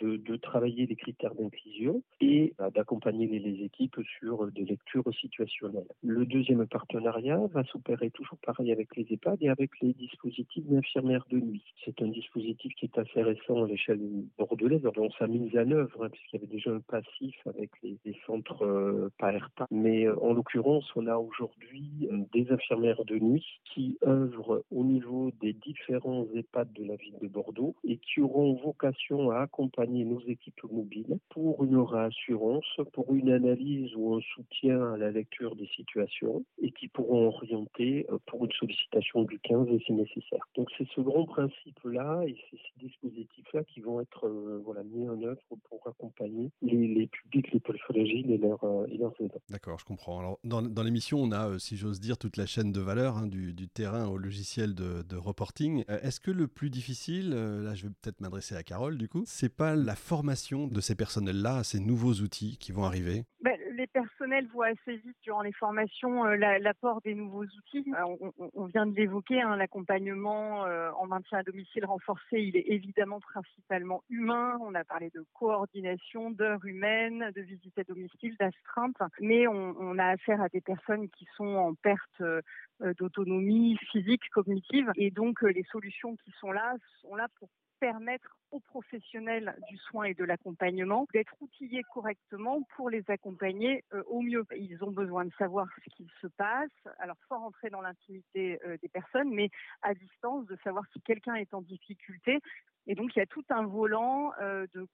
de, 0.00 0.36
travailler 0.36 0.86
les 0.86 0.96
critères 0.96 1.34
d'inclusion 1.34 2.02
et 2.20 2.54
bah, 2.58 2.70
d'accompagner 2.70 3.26
les, 3.26 3.64
équipes 3.64 3.98
sur 4.18 4.50
des 4.52 4.64
lectures 4.64 5.04
situationnelles. 5.14 5.86
Le 6.02 6.26
deuxième 6.26 6.66
partenariat 6.66 7.40
va 7.52 7.64
s'opérer 7.64 8.10
toujours 8.10 8.38
pareil 8.38 8.70
avec 8.70 8.94
les 8.96 9.06
EHPAD 9.10 9.38
et 9.40 9.48
avec 9.48 9.70
les 9.80 9.94
dispositifs 9.94 10.66
d'infirmières 10.66 11.24
de 11.30 11.38
nuit. 11.38 11.64
C'est 11.84 12.02
un 12.02 12.08
dispositif 12.08 12.74
qui 12.74 12.86
est 12.86 12.98
assez 12.98 13.22
récent 13.22 13.64
à 13.64 13.66
l'échelle 13.66 14.00
bordelaise, 14.38 14.82
dont 14.94 15.10
sa 15.18 15.26
mise 15.26 15.56
en 15.56 15.70
œuvre, 15.70 16.04
hein, 16.04 16.10
puisqu'il 16.10 16.36
y 16.36 16.38
avait 16.38 16.52
déjà 16.52 16.70
un 16.70 16.80
passif 16.80 17.34
avec 17.46 17.70
les, 17.82 17.98
centres 18.26 18.62
euh. 18.62 19.08
Mais 19.70 20.06
euh, 20.06 20.18
en 20.20 20.32
l'occurrence, 20.32 20.84
on 20.96 21.06
a 21.06 21.16
aujourd'hui 21.16 22.08
euh, 22.10 22.18
des 22.32 22.50
infirmières 22.50 23.04
de 23.04 23.18
nuit 23.18 23.44
qui 23.64 23.98
œuvrent 24.06 24.62
au 24.70 24.84
niveau 24.84 25.30
des 25.40 25.52
différents 25.52 26.26
EHPAD 26.34 26.72
de 26.72 26.84
la 26.84 26.96
ville 26.96 27.18
de 27.20 27.28
Bordeaux 27.28 27.74
et 27.84 27.98
qui 27.98 28.20
auront 28.20 28.54
vocation 28.54 29.30
à 29.30 29.40
accompagner 29.40 29.75
nos 29.84 30.20
équipes 30.26 30.62
mobiles 30.70 31.18
pour 31.28 31.62
une 31.64 31.78
réassurance, 31.78 32.64
pour 32.92 33.14
une 33.14 33.30
analyse 33.30 33.94
ou 33.96 34.14
un 34.14 34.20
soutien 34.34 34.94
à 34.94 34.96
la 34.96 35.10
lecture 35.10 35.54
des 35.56 35.68
situations 35.76 36.44
et 36.62 36.72
qui 36.72 36.88
pourront 36.88 37.28
orienter 37.28 38.06
euh, 38.10 38.18
pour 38.26 38.44
une 38.44 38.52
sollicitation 38.52 39.22
du 39.22 39.38
15 39.40 39.68
si 39.84 39.92
nécessaire. 39.92 40.48
Donc 40.56 40.68
c'est 40.78 40.88
ce 40.94 41.00
grand 41.00 41.26
principe-là 41.26 42.22
et 42.26 42.36
c'est 42.50 42.56
ces 42.56 42.86
dispositifs-là 42.86 43.64
qui 43.64 43.80
vont 43.80 44.00
être 44.00 44.26
euh, 44.26 44.60
voilà, 44.64 44.82
mis 44.82 45.08
en 45.08 45.20
œuvre 45.22 45.42
pour 45.68 45.86
accompagner 45.86 46.50
les, 46.62 47.06
publics 47.06 47.52
les 47.52 47.60
plus 47.60 47.78
fragiles 47.78 48.30
et, 48.30 48.38
leurs 48.38 48.64
euh, 48.64 48.86
et 48.90 48.96
leurs 48.96 49.14
aidants. 49.20 49.42
D'accord, 49.50 49.78
je 49.78 49.84
comprends. 49.84 50.18
Alors 50.20 50.38
dans, 50.44 50.62
dans 50.62 50.82
l'émission, 50.82 51.18
on 51.18 51.32
a, 51.32 51.58
si 51.58 51.76
j'ose 51.76 52.00
dire, 52.00 52.18
toute 52.18 52.36
la 52.36 52.46
chaîne 52.46 52.72
de 52.72 52.80
valeur 52.80 53.18
hein, 53.18 53.26
du, 53.26 53.54
terrain 53.68 54.06
au 54.06 54.16
logiciel 54.16 54.74
de 54.74 55.16
reporting. 55.16 55.84
Est-ce 55.88 56.20
que 56.20 56.30
le 56.30 56.46
plus 56.46 56.70
difficile, 56.70 57.30
là 57.30 57.74
je 57.74 57.86
vais 57.86 57.92
peut-être 58.00 58.20
m'adresser 58.20 58.54
à 58.54 58.62
Carole 58.62 58.96
du 58.96 59.08
coup, 59.08 59.24
c'est 59.26 59.54
pas 59.54 59.65
la 59.74 59.96
formation 59.96 60.66
de 60.66 60.80
ces 60.80 60.94
personnels-là 60.94 61.56
à 61.56 61.64
ces 61.64 61.80
nouveaux 61.80 62.12
outils 62.14 62.58
qui 62.58 62.72
vont 62.72 62.84
arriver 62.84 63.24
ben, 63.40 63.58
Les 63.72 63.86
personnels 63.86 64.46
voient 64.52 64.66
assez 64.66 64.96
vite 64.96 65.16
durant 65.22 65.42
les 65.42 65.52
formations 65.52 66.26
euh, 66.26 66.36
l'apport 66.36 67.00
des 67.02 67.14
nouveaux 67.14 67.44
outils. 67.44 67.84
Euh, 67.98 68.28
on, 68.54 68.66
vient 68.66 68.86
de 68.86 68.94
l'évoquer, 68.94 69.40
hein, 69.40 69.56
l'accompagnement 69.56 70.66
euh, 70.66 70.90
en 70.98 71.06
maintien 71.06 71.38
à 71.38 71.42
domicile 71.42 71.84
renforcé, 71.86 72.38
il 72.38 72.56
est 72.56 72.66
évidemment 72.68 73.20
principalement 73.20 74.02
humain. 74.10 74.58
On 74.60 74.74
a 74.74 74.84
parlé 74.84 75.10
de 75.10 75.24
coordination, 75.34 76.30
d'heures 76.30 76.64
humaines, 76.64 77.30
de 77.34 77.40
visites 77.40 77.78
à 77.78 77.84
domicile, 77.84 78.36
d'astreinte, 78.38 78.96
mais 79.20 79.46
on, 79.46 79.74
on, 79.78 79.98
a 79.98 80.06
affaire 80.06 80.40
à 80.40 80.48
des 80.48 80.60
personnes 80.60 81.08
qui 81.10 81.26
sont 81.36 81.44
en 81.44 81.74
perte 81.74 82.22
d'autonomie 82.98 83.78
physique, 83.90 84.28
cognitive, 84.30 84.90
et 84.96 85.10
donc 85.10 85.42
les 85.42 85.64
solutions 85.70 86.16
qui 86.16 86.32
sont 86.40 86.52
là 86.52 86.74
sont 87.00 87.14
là 87.14 87.26
pour 87.38 87.48
permettre 87.80 88.36
aux 88.50 88.60
professionnels 88.60 89.56
du 89.68 89.76
soin 89.76 90.04
et 90.04 90.14
de 90.14 90.24
l'accompagnement 90.24 91.06
d'être 91.12 91.34
outillés 91.40 91.82
correctement 91.92 92.62
pour 92.76 92.90
les 92.90 93.04
accompagner 93.08 93.84
euh, 93.92 94.02
au 94.06 94.22
mieux. 94.22 94.46
Ils 94.56 94.82
ont 94.84 94.90
besoin 94.90 95.24
de 95.24 95.32
savoir 95.38 95.66
ce 95.84 95.90
qu'il 95.96 96.08
se 96.20 96.26
passe, 96.28 96.70
alors 96.98 97.16
sans 97.28 97.40
rentrer 97.40 97.70
dans 97.70 97.80
l'intimité 97.80 98.58
euh, 98.64 98.76
des 98.82 98.88
personnes, 98.88 99.30
mais 99.30 99.50
à 99.82 99.94
distance, 99.94 100.46
de 100.46 100.56
savoir 100.62 100.84
si 100.92 101.00
quelqu'un 101.00 101.34
est 101.34 101.52
en 101.54 101.62
difficulté. 101.62 102.40
Et 102.86 102.94
donc, 102.94 103.14
il 103.16 103.18
y 103.18 103.22
a 103.22 103.26
tout 103.26 103.44
un 103.50 103.64
volant 103.66 104.32
euh, 104.40 104.66
de, 104.74 104.86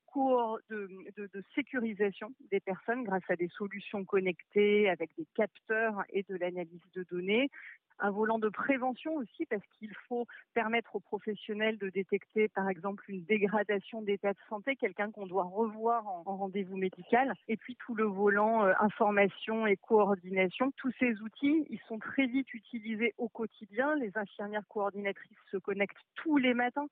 sécurisation 1.54 2.32
des 2.50 2.60
personnes 2.60 3.04
grâce 3.04 3.28
à 3.28 3.36
des 3.36 3.48
solutions 3.48 4.04
connectées 4.04 4.88
avec 4.88 5.10
des 5.16 5.26
capteurs 5.34 6.02
et 6.10 6.22
de 6.22 6.36
l'analyse 6.36 6.80
de 6.94 7.04
données 7.10 7.50
un 7.98 8.10
volant 8.10 8.38
de 8.38 8.48
prévention 8.48 9.14
aussi 9.14 9.46
parce 9.46 9.62
qu'il 9.78 9.94
faut 10.08 10.26
permettre 10.54 10.96
aux 10.96 11.00
professionnels 11.00 11.78
de 11.78 11.88
détecter 11.88 12.48
par 12.48 12.68
exemple 12.68 13.04
une 13.08 13.22
dégradation 13.24 14.02
d'état 14.02 14.32
de 14.32 14.38
santé, 14.48 14.76
quelqu'un 14.76 15.10
qu'on 15.10 15.26
doit 15.26 15.44
revoir 15.44 16.06
en, 16.06 16.22
rendez-vous 16.24 16.76
médical, 16.76 17.32
et 17.48 17.56
puis 17.56 17.76
tout 17.76 17.94
le 17.94 18.04
volant 18.04 18.64
euh, 18.64 18.72
information 18.80 19.66
et 19.66 19.76
coordination. 19.76 20.72
Tous 20.76 20.92
ces 20.98 21.20
outils, 21.20 21.66
ils 21.70 21.80
sont 21.86 21.98
très 21.98 22.26
vite 22.26 22.52
utilisés 22.54 23.14
au 23.18 23.28
quotidien. 23.28 23.94
Les 23.96 24.10
infirmières 24.16 24.66
coordinatrices 24.68 25.38
se 25.50 25.56
connectent 25.58 25.96
tous 26.16 26.38
les 26.38 26.54
matins 26.54 26.88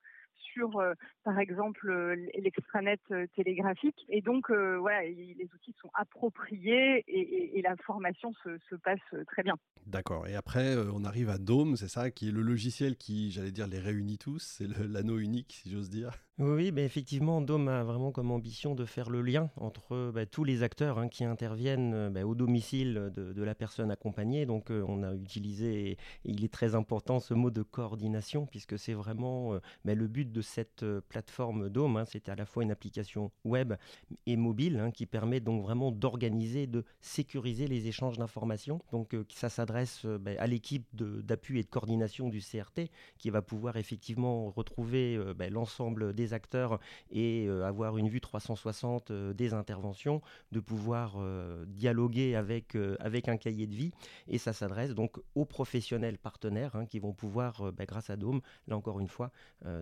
sur, 0.53 0.79
euh, 0.79 0.93
par 1.23 1.39
exemple, 1.39 1.89
euh, 1.89 2.15
l'extranet 2.37 2.99
euh, 3.11 3.27
télégraphique. 3.35 4.05
Et 4.09 4.21
donc, 4.21 4.51
voilà, 4.51 5.03
les 5.03 5.49
outils 5.53 5.75
sont 5.81 5.89
appropriés 5.93 7.03
et, 7.07 7.61
la 7.61 7.75
formation 7.77 8.33
se, 8.43 8.75
passe 8.75 8.99
très 9.27 9.43
bien. 9.43 9.55
D'accord. 9.85 10.27
Et 10.27 10.35
après, 10.35 10.75
on 10.91 11.03
arrive 11.03 11.29
à 11.29 11.37
Dome, 11.37 11.75
c'est 11.75 11.87
ça, 11.87 12.09
qui 12.09 12.29
est 12.29 12.31
le 12.31 12.41
logiciel 12.41 12.97
qui, 12.97 13.31
j'allais 13.31 13.51
dire, 13.51 13.67
les 13.67 13.79
réunit 13.79 14.17
tous. 14.17 14.39
C'est 14.39 14.67
l'anneau 14.67 15.19
unique, 15.19 15.59
si 15.61 15.69
j'ose 15.69 15.89
dire. 15.89 16.11
Oui, 16.41 16.71
bah, 16.71 16.81
effectivement, 16.81 17.39
Dome 17.39 17.67
a 17.67 17.83
vraiment 17.83 18.11
comme 18.11 18.31
ambition 18.31 18.73
de 18.73 18.83
faire 18.83 19.11
le 19.11 19.21
lien 19.21 19.51
entre 19.57 20.09
bah, 20.11 20.25
tous 20.25 20.43
les 20.43 20.63
acteurs 20.63 20.97
hein, 20.97 21.07
qui 21.07 21.23
interviennent 21.23 22.09
bah, 22.09 22.25
au 22.25 22.33
domicile 22.33 23.11
de, 23.13 23.43
la 23.43 23.53
personne 23.53 23.91
accompagnée. 23.91 24.47
Donc, 24.47 24.71
euh, 24.71 24.83
on 24.87 25.03
a 25.03 25.13
utilisé, 25.13 25.97
il 26.25 26.43
est 26.43 26.51
très 26.51 26.73
important, 26.73 27.19
ce 27.19 27.35
mot 27.35 27.51
de 27.51 27.61
coordination, 27.61 28.47
puisque 28.47 28.79
c'est 28.79 28.95
vraiment 28.95 29.53
euh, 29.53 29.59
le 29.85 30.07
but 30.07 30.31
de 30.31 30.41
cette 30.41 30.81
euh, 30.81 30.99
plateforme 31.09 31.69
Dome. 31.69 31.97
Hein. 31.97 32.05
c'est 32.05 32.27
à 32.27 32.33
la 32.35 32.47
fois 32.47 32.63
une 32.63 32.71
application 32.71 33.31
web 33.45 33.75
et 34.25 34.35
mobile 34.35 34.79
hein, 34.79 34.89
qui 34.89 35.05
permet 35.05 35.41
donc 35.41 35.61
vraiment 35.61 35.91
d'organiser, 35.91 36.65
de 36.65 36.85
sécuriser 37.01 37.67
les 37.67 37.87
échanges 37.87 38.17
d'informations. 38.17 38.81
Donc, 38.91 39.15
ça 39.29 39.49
s'adresse 39.49 40.07
à 40.39 40.47
l'équipe 40.47 40.87
d'appui 40.95 41.59
et 41.59 41.63
de 41.63 41.69
coordination 41.69 42.29
du 42.29 42.39
CRT 42.39 42.89
qui 43.19 43.29
va 43.29 43.43
pouvoir 43.43 43.77
effectivement 43.77 44.49
retrouver 44.49 45.19
l'ensemble 45.51 46.13
des 46.15 46.30
acteurs 46.33 46.79
et 47.11 47.47
euh, 47.47 47.65
avoir 47.65 47.97
une 47.97 48.09
vue 48.09 48.21
360 48.21 49.11
euh, 49.11 49.33
des 49.33 49.53
interventions, 49.53 50.21
de 50.51 50.59
pouvoir 50.59 51.15
euh, 51.17 51.65
dialoguer 51.67 52.35
avec, 52.35 52.75
avec 52.99 53.27
un 53.27 53.37
cahier 53.37 53.67
de 53.67 53.75
vie. 53.75 53.91
Et 54.27 54.37
ça 54.37 54.53
s'adresse 54.53 54.93
donc 54.93 55.19
aux 55.35 55.45
professionnels 55.45 56.17
partenaires 56.17 56.75
hein, 56.75 56.85
qui 56.85 56.99
vont 56.99 57.13
pouvoir, 57.13 57.71
bah, 57.73 57.85
grâce 57.85 58.09
à 58.09 58.15
Dome, 58.15 58.41
là 58.67 58.75
encore 58.75 58.99
une 58.99 59.07
fois, 59.07 59.31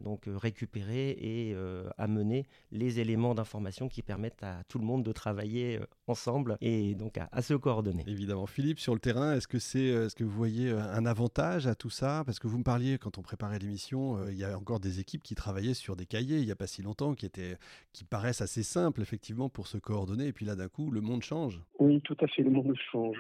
donc 0.03 0.23
récupérer 0.27 1.11
et 1.11 1.55
amener 1.97 2.47
les 2.71 2.99
éléments 2.99 3.35
d'information 3.35 3.87
qui 3.87 4.01
permettent 4.01 4.43
à 4.43 4.63
tout 4.67 4.79
le 4.79 4.85
monde 4.85 5.03
de 5.03 5.11
travailler 5.11 5.79
ensemble 6.07 6.57
et 6.61 6.95
donc 6.95 7.17
à, 7.17 7.41
se 7.41 7.53
coordonner. 7.53 8.03
Évidemment. 8.07 8.45
Philippe, 8.45 8.79
sur 8.79 8.93
le 8.93 8.99
terrain, 8.99 9.33
est-ce 9.33 9.47
que, 9.47 9.59
c'est, 9.59 9.85
est-ce 9.85 10.15
que 10.15 10.23
vous 10.23 10.35
voyez 10.35 10.71
un 10.71 11.05
avantage 11.05 11.67
à 11.67 11.75
tout 11.75 11.89
ça? 11.89 12.23
Parce 12.25 12.39
que 12.39 12.47
vous 12.47 12.57
me 12.57 12.63
parliez, 12.63 12.97
quand 12.97 13.17
on 13.17 13.21
préparait 13.21 13.59
l'émission, 13.59 14.27
il 14.27 14.37
y 14.37 14.43
a 14.43 14.57
encore 14.57 14.79
des 14.79 14.99
équipes 14.99 15.23
qui 15.23 15.35
travaillaient 15.35 15.73
sur 15.73 15.95
des 15.95 16.05
cahiers 16.05 16.28
il 16.37 16.45
n'y 16.45 16.51
a 16.51 16.55
pas 16.55 16.67
si 16.67 16.81
longtemps 16.81 17.15
qui, 17.15 17.25
étaient, 17.25 17.57
qui 17.93 18.03
paraissent 18.03 18.41
assez 18.41 18.63
simples 18.63 19.01
effectivement 19.01 19.49
pour 19.49 19.67
se 19.67 19.77
coordonner 19.77 20.27
et 20.27 20.33
puis 20.33 20.45
là 20.45 20.55
d'un 20.55 20.67
coup 20.67 20.91
le 20.91 21.01
monde 21.01 21.23
change. 21.23 21.61
Oui, 21.79 22.01
tout 22.01 22.17
à 22.21 22.27
fait, 22.27 22.43
le 22.43 22.51
monde 22.51 22.75
change. 22.91 23.17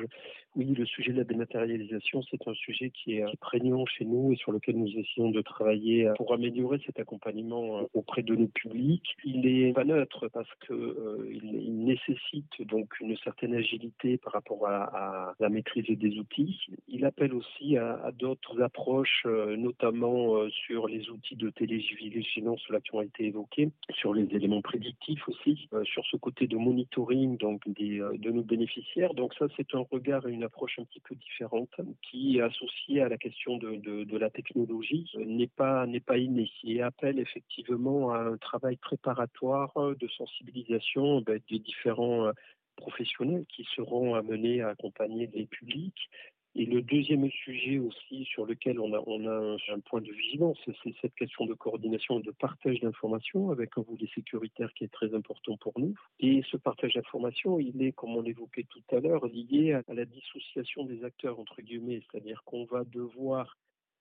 Oui, 0.55 0.73
le 0.73 0.85
sujet 0.85 1.11
de 1.11 1.17
la 1.17 1.23
dématérialisation, 1.23 2.23
c'est 2.23 2.47
un 2.47 2.53
sujet 2.55 2.89
qui 2.89 3.13
est 3.13 3.37
prégnant 3.39 3.85
chez 3.85 4.03
nous 4.03 4.33
et 4.33 4.35
sur 4.35 4.51
lequel 4.51 4.77
nous 4.77 4.87
essayons 4.87 5.29
de 5.29 5.41
travailler 5.41 6.09
pour 6.17 6.33
améliorer 6.33 6.79
cet 6.85 6.99
accompagnement 6.99 7.79
euh, 7.79 7.83
auprès 7.93 8.23
de 8.23 8.35
nos 8.35 8.47
publics. 8.47 9.15
Il 9.23 9.45
est 9.45 9.73
pas 9.73 9.83
neutre 9.83 10.27
parce 10.29 10.49
que 10.61 10.73
euh, 10.73 11.39
nécessite 11.43 12.61
donc 12.67 12.99
une 12.99 13.15
certaine 13.17 13.53
agilité 13.53 14.17
par 14.17 14.33
rapport 14.33 14.67
à, 14.67 15.35
la 15.39 15.49
maîtrise 15.49 15.85
des 15.87 16.17
outils. 16.17 16.59
Il 16.87 17.05
appelle 17.05 17.33
aussi 17.33 17.77
à, 17.77 18.11
d'autres 18.17 18.61
approches, 18.61 19.23
euh, 19.27 19.55
notamment 19.55 20.49
sur 20.49 20.87
les 20.87 21.09
outils 21.09 21.35
de 21.35 21.51
télévigilance 21.51 22.67
là 22.69 22.79
qui 22.81 22.95
ont 22.95 23.01
été 23.01 23.25
évoqués, 23.25 23.69
sur 23.93 24.13
les 24.13 24.27
éléments 24.35 24.61
prédictifs 24.61 25.27
aussi, 25.27 25.69
sur 25.83 26.05
ce 26.05 26.17
côté 26.17 26.47
de 26.47 26.57
monitoring 26.57 27.37
donc 27.37 27.61
de 27.67 28.31
nos 28.31 28.43
bénéficiaires. 28.43 29.13
Donc 29.13 29.33
ça, 29.35 29.45
c'est 29.55 29.75
un 29.75 29.85
regard 29.91 30.27
et 30.27 30.33
une 30.39 30.43
approche 30.49 30.79
un 30.79 30.83
petit 30.83 30.99
peu 30.99 31.15
différente 31.15 31.69
qui, 32.01 32.41
associée 32.41 33.01
à 33.01 33.09
la 33.09 33.17
question 33.17 33.57
de, 33.57 34.17
la 34.17 34.29
technologie, 34.29 35.09
n'est 35.17 35.47
pas, 35.47 35.85
n'est 35.85 35.99
pas 35.99 36.17
innée. 36.17 36.51
Et 36.63 36.81
appelle 36.81 37.19
effectivement 37.19 38.11
à 38.11 38.19
un 38.19 38.37
travail 38.37 38.75
préparatoire 38.77 39.71
de 39.75 40.07
sensibilisation 40.07 41.21
ben, 41.21 41.39
des 41.49 41.59
différents 41.59 42.25
euh, 42.25 42.31
professionnels 42.75 43.45
qui 43.47 43.65
seront 43.75 44.15
amenés 44.15 44.61
à 44.61 44.69
accompagner 44.69 45.29
les 45.33 45.45
publics 45.45 46.09
et 46.55 46.65
le 46.65 46.81
deuxième 46.81 47.29
sujet 47.29 47.77
aussi 47.77 48.25
sur 48.25 48.45
lequel 48.45 48.79
on 48.79 48.93
a, 48.93 49.57
un, 49.71 49.79
point 49.79 50.01
de 50.01 50.11
vigilance, 50.11 50.57
c'est 50.65 50.93
cette 51.01 51.13
question 51.15 51.45
de 51.45 51.53
coordination 51.53 52.19
et 52.19 52.23
de 52.23 52.31
partage 52.31 52.79
d'informations 52.79 53.51
avec 53.51 53.77
un 53.77 53.81
volet 53.81 54.09
sécuritaire 54.15 54.73
qui 54.73 54.83
est 54.83 54.91
très 54.91 55.13
important 55.13 55.57
pour 55.57 55.73
nous. 55.79 55.93
Et 56.19 56.41
ce 56.49 56.57
partage 56.57 56.93
d'informations, 56.93 57.59
il 57.59 57.81
est, 57.83 57.91
comme 57.91 58.15
on 58.15 58.21
l'évoquait 58.21 58.65
tout 58.69 58.83
à 58.95 58.99
l'heure, 58.99 59.25
lié 59.27 59.73
à 59.73 59.93
la 59.93 60.05
dissociation 60.05 60.85
des 60.85 61.03
acteurs, 61.03 61.39
entre 61.39 61.61
guillemets, 61.61 62.01
c'est-à-dire 62.11 62.41
qu'on 62.45 62.65
va 62.65 62.83
devoir 62.83 63.55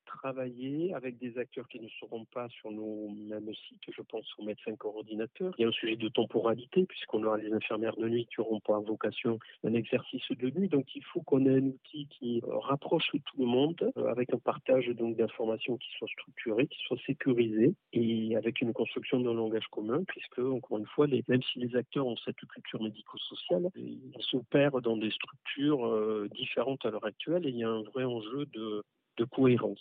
travailler 0.09 0.95
avec 0.95 1.19
des 1.19 1.39
acteurs 1.39 1.69
qui 1.69 1.81
ne 1.81 1.89
seront 2.01 2.25
pas 2.27 2.49
sur 2.49 2.71
nos 2.71 3.09
mêmes 3.11 3.53
sites, 3.55 3.83
je 3.95 4.03
pense 4.03 4.27
aux 4.39 4.45
médecins 4.45 4.75
coordinateurs. 4.77 5.55
Il 5.59 5.63
y 5.63 5.65
a 5.65 5.69
un 5.69 5.73
sujet 5.73 5.97
de 5.97 6.09
temporalité, 6.09 6.85
puisqu'on 6.87 7.23
aura 7.25 7.37
les 7.37 7.53
infirmières 7.53 7.97
de 7.97 8.09
nuit 8.09 8.27
qui 8.27 8.41
auront 8.41 8.61
pour 8.61 8.79
vocation 8.81 9.39
un 9.65 9.75
exercice 9.75 10.29
de 10.31 10.51
nuit. 10.51 10.69
Donc 10.69 10.87
il 10.95 11.05
faut 11.05 11.21
qu'on 11.23 11.45
ait 11.47 11.59
un 11.59 11.67
outil 11.67 12.09
qui 12.09 12.43
rapproche 12.47 13.11
tout 13.13 13.39
le 13.39 13.47
monde, 13.47 13.93
euh, 13.97 14.07
avec 14.07 14.33
un 14.33 14.39
partage 14.39 14.89
d'informations 14.89 15.77
qui 15.77 15.89
soit 15.99 16.09
structuré, 16.09 16.67
qui 16.67 16.79
soit 16.87 16.99
sécurisé, 17.07 17.75
et 17.93 18.37
avec 18.37 18.61
une 18.61 18.73
construction 18.73 19.21
d'un 19.21 19.35
langage 19.35 19.67
commun, 19.71 20.03
puisque, 20.07 20.39
encore 20.39 20.79
une 20.79 20.87
fois, 20.87 21.07
même 21.07 21.43
si 21.43 21.59
les 21.59 21.77
acteurs 21.77 22.07
ont 22.07 22.17
cette 22.25 22.37
culture 22.37 22.83
médico-sociale, 22.83 23.69
ils 23.77 24.13
s'opèrent 24.21 24.81
dans 24.81 24.97
des 24.97 25.11
structures 25.11 25.87
euh, 25.87 26.29
différentes 26.35 26.85
à 26.87 26.91
l'heure 26.91 27.05
actuelle, 27.05 27.47
et 27.47 27.51
il 27.51 27.59
y 27.59 27.65
a 27.65 27.71
un 27.71 27.83
vrai 27.83 28.05
enjeu 28.05 28.47
de 28.47 28.83
de 29.19 29.25
cohérence 29.25 29.81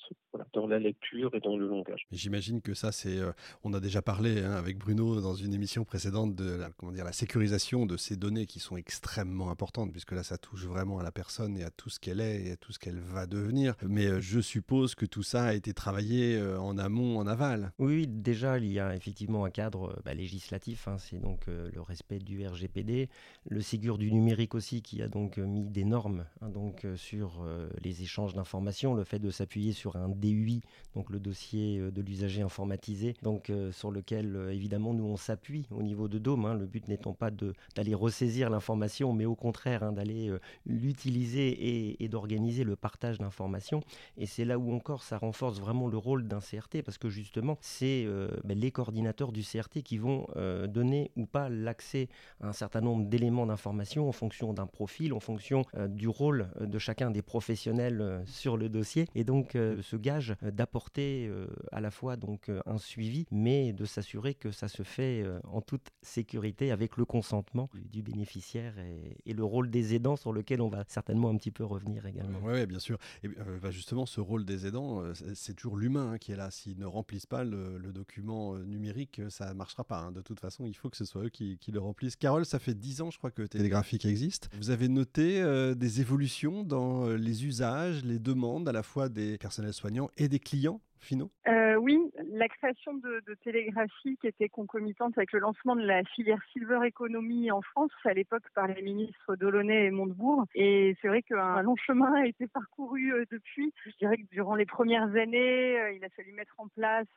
dans 0.54 0.68
la 0.68 0.80
lecture 0.80 1.34
et 1.36 1.40
dans 1.40 1.58
le 1.58 1.68
langage. 1.68 2.08
J'imagine 2.12 2.62
que 2.62 2.74
ça, 2.74 2.92
c'est. 2.92 3.18
Euh, 3.18 3.32
on 3.64 3.74
a 3.74 3.80
déjà 3.80 4.02
parlé 4.02 4.44
hein, 4.44 4.52
avec 4.52 4.78
Bruno 4.78 5.22
dans 5.22 5.34
une 5.34 5.54
émission 5.54 5.84
précédente 5.84 6.36
de 6.36 6.56
la, 6.56 6.70
comment 6.72 6.92
dire, 6.92 7.06
la 7.06 7.14
sécurisation 7.14 7.86
de 7.86 7.98
ces 7.98 8.16
données 8.16 8.46
qui 8.46 8.60
sont 8.60 8.78
extrêmement 8.78 9.50
importantes, 9.50 9.92
puisque 9.92 10.12
là, 10.12 10.24
ça 10.24 10.38
touche 10.38 10.66
vraiment 10.66 11.00
à 11.00 11.04
la 11.04 11.12
personne 11.12 11.58
et 11.58 11.64
à 11.64 11.70
tout 11.70 11.90
ce 11.90 12.00
qu'elle 12.00 12.20
est 12.20 12.46
et 12.46 12.52
à 12.52 12.58
tout 12.58 12.72
ce 12.72 12.80
qu'elle 12.80 13.00
va 13.00 13.26
devenir. 13.26 13.76
Mais 13.88 14.08
euh, 14.08 14.20
je 14.20 14.40
suppose 14.40 14.96
que 14.96 15.06
tout 15.06 15.24
ça 15.24 15.46
a 15.46 15.54
été 15.54 15.74
travaillé 15.74 16.36
euh, 16.36 16.60
en 16.60 16.78
amont, 16.78 17.18
en 17.20 17.28
aval. 17.28 17.72
Oui, 17.80 18.08
déjà, 18.08 18.58
il 18.58 18.72
y 18.72 18.80
a 18.80 18.96
effectivement 18.96 19.46
un 19.46 19.52
cadre 19.52 20.00
bah, 20.04 20.14
législatif. 20.14 20.88
Hein, 20.88 20.98
c'est 20.98 21.20
donc 21.20 21.46
le 21.48 21.82
respect 21.82 22.20
du 22.20 22.46
RGPD, 22.46 23.10
le 23.50 23.62
Ségur 23.62 23.98
du 23.98 24.12
numérique 24.12 24.56
aussi, 24.56 24.82
qui 24.82 25.02
a 25.02 25.08
donc 25.08 25.38
mis 25.38 25.70
des 25.70 25.86
normes 25.86 26.26
hein, 26.42 26.50
donc, 26.50 26.86
sur 26.96 27.46
les 27.84 28.02
échanges 28.02 28.34
d'informations, 28.34 28.94
le 28.94 29.04
fait 29.04 29.20
de 29.20 29.27
de 29.28 29.32
s'appuyer 29.32 29.74
sur 29.74 29.98
un 29.98 30.08
DUI, 30.08 30.62
donc 30.96 31.10
le 31.10 31.20
dossier 31.20 31.80
euh, 31.80 31.92
de 31.92 32.02
l'usager 32.02 32.42
informatisé, 32.42 33.14
donc 33.22 33.50
euh, 33.50 33.74
sur 33.74 33.92
lequel 33.92 34.36
euh, 34.36 34.54
évidemment 34.54 34.94
nous 34.94 35.04
on 35.04 35.18
s'appuie 35.18 35.68
au 35.70 35.84
niveau 35.84 36.08
de 36.08 36.18
Dome. 36.18 36.46
Hein, 36.46 36.56
le 36.56 36.66
but 36.66 36.88
n'étant 36.88 37.14
pas 37.14 37.30
d'aller 37.76 37.94
ressaisir 37.94 38.50
l'information, 38.50 39.12
mais 39.12 39.26
au 39.26 39.36
contraire 39.36 39.84
hein, 39.84 39.92
d'aller 39.92 40.32
l'utiliser 40.66 42.02
et, 42.02 42.08
d'organiser 42.08 42.64
le 42.64 42.78
partage 42.78 43.18
d'informations. 43.18 43.82
Et 44.18 44.26
c'est 44.26 44.46
là 44.46 44.58
où 44.58 44.74
encore 44.74 45.04
ça 45.04 45.18
renforce 45.18 45.60
vraiment 45.60 45.88
le 45.88 45.98
rôle 45.98 46.28
d'un 46.28 46.40
CRT, 46.40 46.82
parce 46.86 46.98
que 46.98 47.10
justement 47.10 47.58
c'est 47.60 48.08
ben, 48.46 48.58
les 48.58 48.72
coordinateurs 48.72 49.34
du 49.34 49.42
CRT 49.42 49.82
qui 49.84 49.98
vont 49.98 50.28
donner 50.70 51.12
ou 51.18 51.26
pas 51.26 51.50
l'accès 51.50 52.08
à 52.40 52.48
un 52.48 52.54
certain 52.54 52.80
nombre 52.80 53.06
d'éléments 53.06 53.46
d'information 53.46 54.08
en 54.08 54.14
fonction 54.14 54.54
d'un 54.54 54.68
profil, 54.68 55.12
en 55.12 55.20
fonction 55.20 55.64
du 55.90 56.08
rôle 56.08 56.48
de 56.62 56.80
chacun 56.80 57.12
des 57.12 57.22
professionnels 57.22 58.24
sur 58.26 58.56
le 58.56 58.70
dossier 58.70 59.08
et 59.18 59.24
donc 59.24 59.56
euh, 59.56 59.82
ce 59.82 59.96
gage 59.96 60.36
d'apporter 60.44 61.28
euh, 61.28 61.48
à 61.72 61.82
la 61.82 61.90
fois 61.90 62.18
donc 62.18 62.50
euh, 62.50 62.62
un 62.68 62.78
suivi, 62.78 63.26
mais 63.32 63.74
de 63.74 63.84
s'assurer 63.84 64.36
que 64.36 64.52
ça 64.52 64.68
se 64.68 64.84
fait 64.84 65.26
en 65.46 65.62
toute 65.62 65.90
sécurité 66.04 66.72
avec 66.72 66.98
le 66.98 67.06
consentement 67.06 67.70
du 67.74 68.04
bénéficiaire 68.04 68.76
et, 68.78 69.34
le 69.34 69.44
rôle 69.44 69.70
des 69.70 69.94
aidants 69.94 70.16
sur 70.16 70.34
lequel 70.34 70.62
on 70.62 70.70
va 70.70 70.84
certainement 70.88 71.30
un 71.30 71.38
petit 71.38 71.52
peu 71.52 71.64
revenir 71.64 72.06
également. 72.08 72.40
Oui, 72.44 72.66
bien 72.66 72.80
sûr. 72.80 72.98
Et 73.24 73.28
bah, 73.28 73.70
justement, 73.70 74.08
ce 74.08 74.20
rôle 74.20 74.46
des 74.46 74.66
aidants, 74.66 75.04
c'est 75.36 75.54
toujours 75.54 75.78
l'humain 75.78 76.14
hein, 76.14 76.18
qui 76.18 76.32
est 76.32 76.36
là. 76.36 76.50
S'ils 76.50 76.80
ne 76.80 76.86
remplissent 76.86 77.28
pas 77.28 77.44
le, 77.44 77.80
document 77.94 78.58
numérique, 78.58 79.22
ça 79.30 79.50
ne 79.50 79.54
marchera 79.54 79.84
pas. 79.84 80.00
Hein. 80.00 80.12
De 80.12 80.22
toute 80.22 80.40
façon, 80.40 80.66
il 80.66 80.74
faut 80.74 80.90
que 80.90 80.98
ce 80.98 81.06
soit 81.06 81.26
eux 81.26 81.30
qui, 81.30 81.60
le 81.72 81.80
remplissent. 81.80 82.16
Carole, 82.16 82.46
ça 82.46 82.58
fait 82.58 82.74
10 82.74 83.02
ans, 83.02 83.12
je 83.12 83.20
crois, 83.20 83.32
que 83.32 83.44
Télégraphique 83.44 84.06
existe. 84.06 84.50
Vous 84.58 84.72
avez 84.72 84.88
noté 84.88 85.44
des 85.76 86.02
évolutions 86.02 86.64
dans 86.64 87.10
les 87.10 87.46
usages, 87.46 88.04
les 88.04 88.20
demandes 88.20 88.68
à 88.68 88.72
la 88.72 88.84
fois 88.84 89.07
des 89.10 89.38
personnels 89.38 89.74
soignants 89.74 90.10
et 90.18 90.28
des 90.28 90.40
clients 90.40 90.82
finaux 91.00 91.32
euh, 91.48 91.76
Oui, 91.76 92.00
la 92.32 92.48
création 92.48 92.94
de, 92.94 93.22
de, 93.28 93.36
Télégraphie 93.44 94.18
qui 94.20 94.28
était 94.28 94.50
concomitante 94.50 95.18
avec 95.18 95.32
le 95.32 95.40
lancement 95.40 95.76
de 95.76 95.86
la 95.86 96.04
filière 96.04 96.42
Silver 96.52 96.80
Economy 96.86 97.52
en 97.52 97.62
France, 97.62 97.92
à 98.06 98.14
l'époque 98.14 98.44
par 98.56 98.68
les 98.68 98.82
ministres 98.82 99.36
Delaunay 99.36 99.86
et 99.86 99.92
Montebourg. 99.92 100.46
Et 100.56 100.96
c'est 101.02 101.08
vrai 101.08 101.22
qu'un 101.22 101.62
long 101.62 101.76
chemin 101.76 102.14
a 102.14 102.26
été 102.26 102.48
parcouru 102.48 103.14
euh, 103.14 103.26
depuis. 103.32 103.74
Je 103.86 103.98
dirais 104.00 104.18
que 104.18 104.28
durant 104.32 104.56
les 104.56 104.66
premières 104.66 105.16
années, 105.16 105.80
euh, 105.80 105.92
il 105.92 106.04
a 106.04 106.10
fallu 106.10 106.34
mettre 106.34 106.56
en 106.58 106.68
place 106.68 107.08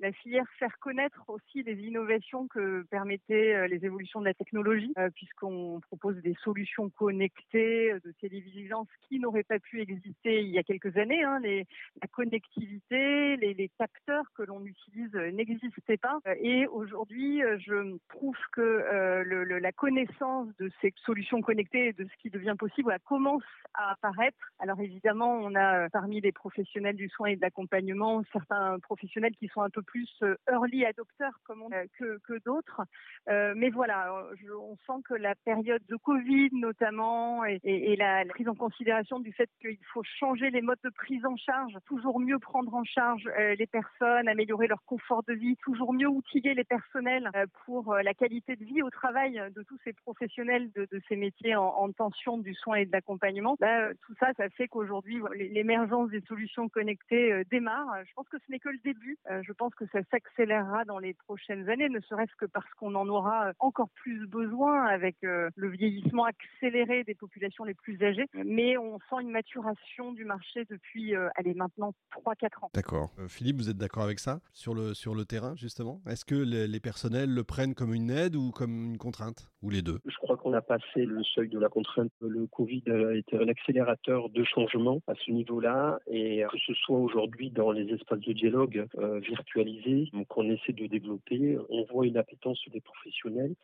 la 0.00 0.12
filière 0.12 0.46
faire 0.58 0.78
connaître 0.78 1.22
aussi 1.28 1.62
les 1.62 1.74
innovations 1.74 2.48
que 2.48 2.82
permettaient 2.90 3.68
les 3.68 3.84
évolutions 3.84 4.20
de 4.20 4.24
la 4.24 4.32
technologie, 4.32 4.94
puisqu'on 5.14 5.78
propose 5.88 6.16
des 6.22 6.34
solutions 6.42 6.88
connectées 6.88 7.92
de 8.02 8.12
télévigilance 8.18 8.88
qui 9.06 9.18
n'auraient 9.18 9.42
pas 9.42 9.58
pu 9.58 9.82
exister 9.82 10.40
il 10.40 10.48
y 10.48 10.58
a 10.58 10.62
quelques 10.62 10.96
années. 10.96 11.22
Hein, 11.22 11.40
la 11.42 12.08
connectivité, 12.08 13.09
les, 13.36 13.54
les, 13.54 13.68
capteurs 13.78 14.24
que 14.34 14.42
l'on 14.42 14.64
utilise 14.64 15.14
n'existaient 15.14 15.96
pas. 15.96 16.18
Et 16.40 16.66
aujourd'hui, 16.66 17.40
je 17.58 17.96
trouve 18.08 18.36
que 18.52 19.22
la 19.60 19.72
connaissance 19.72 20.48
de 20.58 20.70
ces 20.80 20.92
solutions 21.04 21.40
connectées 21.40 21.88
et 21.88 21.92
de 21.92 22.04
ce 22.04 22.22
qui 22.22 22.30
devient 22.30 22.56
possible 22.58 22.96
commence 23.04 23.42
à 23.74 23.92
apparaître. 23.92 24.52
Alors 24.58 24.80
évidemment, 24.80 25.34
on 25.34 25.54
a 25.54 25.88
parmi 25.90 26.20
les 26.20 26.32
professionnels 26.32 26.96
du 26.96 27.08
soin 27.08 27.28
et 27.28 27.36
de 27.36 27.40
l'accompagnement 27.40 28.22
certains 28.32 28.78
professionnels 28.80 29.34
qui 29.36 29.48
sont 29.48 29.62
un 29.62 29.70
peu 29.70 29.82
plus 29.82 30.08
early 30.50 30.84
adopteurs 30.84 31.38
que 31.46 32.38
d'autres. 32.44 32.82
mais 33.28 33.70
voilà, 33.70 34.24
on 34.58 34.76
sent 34.86 35.02
que 35.04 35.14
la 35.14 35.34
période 35.34 35.82
de 35.88 35.96
Covid 35.96 36.50
notamment 36.52 37.44
et, 37.44 37.60
et, 37.64 37.96
la 37.96 38.24
prise 38.26 38.48
en 38.48 38.54
considération 38.54 39.20
du 39.20 39.32
fait 39.32 39.48
qu'il 39.60 39.78
faut 39.92 40.02
changer 40.02 40.50
les 40.50 40.62
modes 40.62 40.78
de 40.84 40.90
prise 40.90 41.24
en 41.24 41.36
charge, 41.36 41.76
toujours 41.86 42.20
mieux 42.20 42.38
prendre 42.38 42.74
en 42.74 42.84
charge 42.84 42.99
euh, 43.00 43.54
les 43.58 43.66
personnes, 43.66 44.28
améliorer 44.28 44.66
leur 44.66 44.82
confort 44.84 45.22
de 45.22 45.32
vie, 45.32 45.56
toujours 45.62 45.92
mieux 45.92 46.08
outiller 46.08 46.54
les 46.54 46.64
personnels 46.64 47.30
euh, 47.34 47.46
pour 47.64 47.92
euh, 47.92 48.02
la 48.02 48.14
qualité 48.14 48.56
de 48.56 48.64
vie 48.64 48.82
au 48.82 48.90
travail 48.90 49.40
de 49.54 49.62
tous 49.62 49.78
ces 49.84 49.92
professionnels 49.92 50.70
de, 50.72 50.86
de 50.90 51.00
ces 51.08 51.16
métiers 51.16 51.56
en, 51.56 51.64
en, 51.64 51.90
tension 51.92 52.38
du 52.38 52.54
soin 52.54 52.76
et 52.76 52.86
de 52.86 52.92
l'accompagnement. 52.92 53.56
Bah, 53.58 53.92
tout 54.06 54.14
ça, 54.20 54.32
ça 54.36 54.48
fait 54.50 54.68
qu'aujourd'hui, 54.68 55.20
l'émergence 55.34 56.10
des 56.10 56.20
solutions 56.22 56.68
connectées 56.68 57.42
démarre. 57.50 57.88
Je 58.04 58.12
pense 58.14 58.28
que 58.28 58.38
ce 58.38 58.50
n'est 58.50 58.58
que 58.58 58.68
le 58.68 58.78
début. 58.84 59.18
Je 59.28 59.52
pense 59.52 59.74
que 59.74 59.84
ça 59.92 60.00
s'accélérera 60.10 60.84
dans 60.84 60.98
les 60.98 61.14
prochaines 61.14 61.68
années, 61.68 61.88
ne 61.88 62.00
serait-ce 62.00 62.34
que 62.36 62.46
parce 62.46 62.70
qu'on 62.74 62.94
en 62.94 63.08
aura 63.08 63.52
encore 63.58 63.90
plus 63.90 64.26
besoin 64.26 64.84
avec 64.86 65.16
le 65.22 65.68
vieillissement 65.68 66.24
accéléré 66.24 67.04
des 67.04 67.14
populations 67.14 67.64
les 67.64 67.74
plus 67.74 68.02
âgées. 68.02 68.26
Mais 68.34 68.78
on 68.78 68.98
sent 69.10 69.22
une 69.22 69.30
maturation 69.30 70.12
du 70.12 70.24
marché 70.24 70.64
depuis, 70.70 71.14
allez, 71.36 71.54
maintenant 71.54 71.92
3-4 72.12 72.64
ans. 72.64 72.70
D'accord. 72.90 73.10
Euh, 73.20 73.28
Philippe, 73.28 73.56
vous 73.56 73.70
êtes 73.70 73.76
d'accord 73.76 74.02
avec 74.02 74.18
ça 74.18 74.40
sur 74.52 74.74
le, 74.74 74.94
sur 74.94 75.14
le 75.14 75.24
terrain, 75.24 75.54
justement? 75.54 76.00
Est-ce 76.08 76.24
que 76.24 76.34
les, 76.34 76.66
les, 76.66 76.80
personnels 76.80 77.32
le 77.32 77.44
prennent 77.44 77.76
comme 77.76 77.94
une 77.94 78.10
aide 78.10 78.34
ou 78.34 78.50
comme 78.50 78.84
une 78.84 78.98
contrainte? 78.98 79.48
Ou 79.62 79.70
les 79.70 79.80
deux? 79.80 80.00
Je 80.06 80.16
crois 80.16 80.36
qu'on 80.36 80.52
a 80.54 80.60
passé 80.60 81.04
le 81.04 81.22
seuil 81.22 81.48
de 81.48 81.58
la 81.60 81.68
contrainte. 81.68 82.10
Le 82.20 82.48
Covid 82.48 82.82
a 82.88 83.14
été 83.14 83.36
un 83.36 83.46
accélérateur 83.46 84.28
de 84.30 84.42
changement 84.42 85.00
à 85.06 85.12
ce 85.24 85.30
niveau-là. 85.30 86.00
Et 86.08 86.42
que 86.50 86.58
ce 86.66 86.74
soit 86.74 86.98
aujourd'hui 86.98 87.52
dans 87.52 87.70
les 87.70 87.94
espaces 87.94 88.18
de 88.18 88.32
dialogue 88.32 88.84
euh, 88.98 89.20
virtualisés 89.20 90.10
qu'on 90.28 90.50
essaie 90.50 90.72
de 90.72 90.86
développer, 90.88 91.58
on 91.68 91.84
voit 91.92 92.08
une 92.08 92.16
appétence 92.16 92.58
des 92.72 92.80
professionnels 92.80 93.54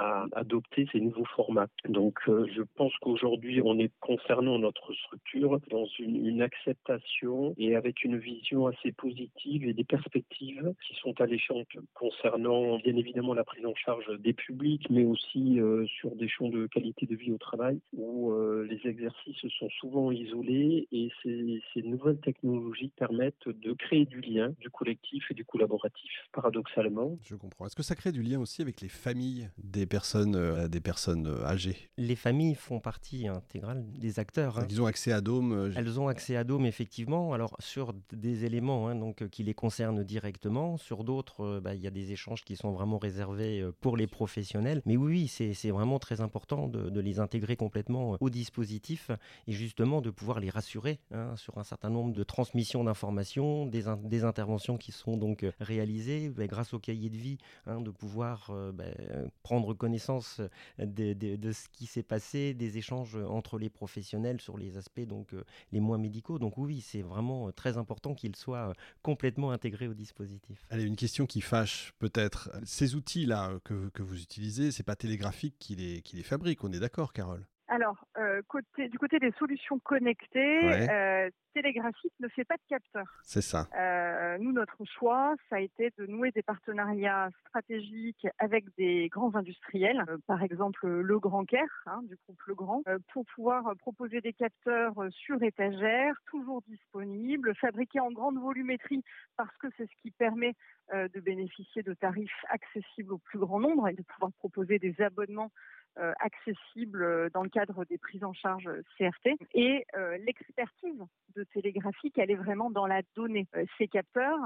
à 0.00 0.26
adopter 0.32 0.88
ces 0.92 1.00
nouveaux 1.00 1.26
formats. 1.36 1.68
Donc 1.88 2.18
euh, 2.28 2.46
je 2.56 2.62
pense 2.76 2.92
qu'aujourd'hui 3.02 3.60
on 3.62 3.78
est 3.78 3.92
concernant 4.00 4.58
notre 4.58 4.92
structure 4.94 5.60
dans 5.70 5.86
une, 5.98 6.40
acceptation 6.40 7.54
et 7.58 7.76
avec 7.76 8.02
une 8.02 8.16
vision 8.16 8.66
assez 8.66 8.92
positive 8.92 9.68
et 9.68 9.74
des 9.74 9.84
perspectives 9.84 10.72
qui 10.86 10.94
sont 10.94 11.20
alléchantes 11.20 11.68
concernant 11.92 12.78
bien 12.78 12.96
évidemment 12.96 13.34
la 13.34 13.44
prise 13.44 13.66
en 13.66 13.74
charge 13.74 14.06
des 14.20 14.32
publics 14.32 14.88
mais 14.88 15.04
aussi 15.04 15.60
euh, 15.60 15.84
sur 15.86 16.16
des 16.16 16.28
champs 16.28 16.48
de 16.48 16.66
qualité 16.66 17.04
de 17.04 17.14
vie 17.14 17.30
au 17.30 17.36
travail 17.36 17.78
où 17.92 18.32
euh, 18.32 18.66
les 18.70 18.88
exercices 18.88 19.46
sont 19.58 19.68
souvent 19.80 20.10
isolés 20.10 20.88
et 20.92 21.10
ces 21.22 21.82
nouvelles 21.82 22.20
technologies 22.20 22.92
permettent 22.96 23.48
de 23.48 23.72
créer 23.74 24.06
du 24.06 24.20
lien, 24.22 24.54
du 24.60 24.70
collectif 24.70 25.24
et 25.30 25.34
du 25.34 25.44
collaboratif 25.44 26.10
paradoxalement. 26.32 27.18
Je 27.22 27.34
comprends. 27.34 27.66
Est-ce 27.66 27.76
que 27.76 27.82
ça 27.82 27.94
crée 27.94 28.12
du 28.12 28.22
lien 28.22 28.40
aussi 28.40 28.62
avec 28.62 28.80
les 28.80 28.88
familles 28.88 29.50
des 29.62 29.86
personnes, 29.90 30.36
euh, 30.36 30.68
des 30.68 30.80
personnes 30.80 31.26
euh, 31.26 31.44
âgées. 31.44 31.76
Les 31.98 32.16
familles 32.16 32.54
font 32.54 32.80
partie 32.80 33.28
intégrale 33.28 33.84
des 33.98 34.18
acteurs. 34.18 34.58
Hein. 34.58 34.66
Ils 34.70 34.80
ont 34.80 34.86
accès 34.86 35.12
à 35.12 35.20
Dome. 35.20 35.52
Euh, 35.52 35.72
Elles 35.76 36.00
ont 36.00 36.08
accès 36.08 36.36
à 36.36 36.44
Dome, 36.44 36.64
effectivement. 36.64 37.34
Alors, 37.34 37.56
sur 37.58 37.92
des 38.12 38.46
éléments 38.46 38.88
hein, 38.88 38.94
donc, 38.94 39.28
qui 39.28 39.42
les 39.42 39.52
concernent 39.52 40.02
directement, 40.02 40.78
sur 40.78 41.04
d'autres, 41.04 41.60
bah, 41.60 41.74
il 41.74 41.82
y 41.82 41.86
a 41.86 41.90
des 41.90 42.12
échanges 42.12 42.44
qui 42.44 42.56
sont 42.56 42.70
vraiment 42.70 42.98
réservés 42.98 43.68
pour 43.80 43.96
les 43.96 44.06
professionnels. 44.06 44.80
Mais 44.86 44.96
oui, 44.96 45.28
c'est 45.28 45.70
vraiment 45.70 45.98
très 45.98 46.20
important 46.20 46.68
de, 46.68 46.88
de, 46.88 47.00
les 47.00 47.18
intégrer 47.18 47.56
complètement 47.56 48.16
au 48.20 48.30
dispositif 48.30 49.10
et 49.48 49.52
justement 49.52 50.00
de 50.00 50.10
pouvoir 50.10 50.38
les 50.38 50.50
rassurer 50.50 51.00
hein, 51.12 51.34
sur 51.36 51.58
un 51.58 51.64
certain 51.64 51.90
nombre 51.90 52.14
de 52.14 52.22
transmissions 52.22 52.84
d'informations, 52.84 53.66
des, 53.66 53.88
in 53.88 53.96
des, 53.96 54.22
interventions 54.22 54.78
qui 54.78 54.92
sont 54.92 55.16
donc 55.16 55.44
réalisées 55.58 56.28
bah, 56.28 56.46
grâce 56.46 56.72
au 56.72 56.78
cahier 56.78 57.10
de 57.10 57.16
vie, 57.16 57.38
hein, 57.66 57.80
de 57.80 57.90
pouvoir 57.90 58.52
bah, 58.72 58.84
prendre 59.42 59.69
connaissance 59.74 60.40
de, 60.78 61.12
de, 61.12 61.36
de 61.36 61.52
ce 61.52 61.68
qui 61.72 61.86
s'est 61.86 62.02
passé, 62.02 62.54
des 62.54 62.78
échanges 62.78 63.16
entre 63.16 63.58
les 63.58 63.70
professionnels 63.70 64.40
sur 64.40 64.56
les 64.56 64.76
aspects 64.76 65.00
donc 65.06 65.34
euh, 65.34 65.44
les 65.72 65.80
moins 65.80 65.98
médicaux. 65.98 66.38
Donc 66.38 66.58
oui, 66.58 66.80
c'est 66.80 67.02
vraiment 67.02 67.48
euh, 67.48 67.52
très 67.52 67.76
important 67.76 68.14
qu'ils 68.14 68.36
soient 68.36 68.70
euh, 68.70 68.74
complètement 69.02 69.50
intégrés 69.50 69.88
au 69.88 69.94
dispositif. 69.94 70.64
Allez, 70.70 70.84
une 70.84 70.96
question 70.96 71.26
qui 71.26 71.40
fâche 71.40 71.92
peut-être. 71.98 72.50
Ces 72.64 72.94
outils-là 72.94 73.58
que, 73.64 73.88
que, 73.90 74.02
vous 74.02 74.20
utilisez, 74.20 74.72
c'est 74.72 74.82
pas 74.82 74.96
télégraphique 74.96 75.56
qui 75.58 75.76
les, 75.76 76.02
qui 76.02 76.16
les 76.16 76.22
fabrique, 76.22 76.64
on 76.64 76.72
est 76.72 76.80
d'accord, 76.80 77.12
Carole? 77.12 77.46
Alors, 77.70 78.04
euh, 78.18 78.42
côté, 78.48 78.88
du 78.88 78.98
côté 78.98 79.20
des 79.20 79.30
solutions 79.38 79.78
connectées, 79.78 80.60
ouais. 80.60 80.90
euh, 80.90 81.30
Télégraphique 81.54 82.12
ne 82.18 82.26
fait 82.28 82.44
pas 82.44 82.56
de 82.56 82.62
capteur. 82.68 83.06
C'est 83.22 83.42
ça. 83.42 83.68
Euh, 83.76 84.38
nous, 84.38 84.52
notre 84.52 84.84
choix, 84.84 85.34
ça 85.48 85.56
a 85.56 85.60
été 85.60 85.92
de 85.98 86.06
nouer 86.06 86.32
des 86.32 86.42
partenariats 86.42 87.28
stratégiques 87.46 88.26
avec 88.38 88.64
des 88.76 89.08
grands 89.08 89.34
industriels, 89.36 90.04
par 90.26 90.42
exemple 90.42 90.88
Le 90.88 91.18
Grand 91.18 91.44
Caire, 91.44 91.82
hein, 91.86 92.00
du 92.04 92.16
groupe 92.24 92.40
Le 92.46 92.54
Grand, 92.54 92.82
pour 93.12 93.24
pouvoir 93.34 93.72
proposer 93.78 94.20
des 94.20 94.32
capteurs 94.32 94.94
sur 95.10 95.42
étagère, 95.42 96.14
toujours 96.26 96.62
disponibles, 96.68 97.54
fabriqués 97.56 98.00
en 98.00 98.12
grande 98.12 98.38
volumétrie, 98.38 99.02
parce 99.36 99.56
que 99.58 99.66
c'est 99.76 99.86
ce 99.86 100.02
qui 100.02 100.12
permet 100.12 100.54
de 100.92 101.20
bénéficier 101.20 101.82
de 101.82 101.94
tarifs 101.94 102.44
accessibles 102.48 103.12
au 103.12 103.18
plus 103.18 103.40
grand 103.40 103.58
nombre 103.58 103.88
et 103.88 103.94
de 103.94 104.02
pouvoir 104.02 104.32
proposer 104.38 104.78
des 104.78 105.00
abonnements 105.00 105.50
accessible 105.96 107.30
dans 107.30 107.42
le 107.42 107.48
cadre 107.48 107.84
des 107.84 107.98
prises 107.98 108.24
en 108.24 108.32
charge 108.32 108.68
CRT. 108.96 109.36
Et 109.54 109.84
euh, 109.96 110.18
l'expertise 110.18 111.02
de 111.34 111.44
télégraphique, 111.44 112.18
elle 112.18 112.30
est 112.30 112.36
vraiment 112.36 112.70
dans 112.70 112.86
la 112.86 113.02
donnée. 113.14 113.46
Euh, 113.56 113.64
ces 113.78 113.88
capteurs, 113.88 114.38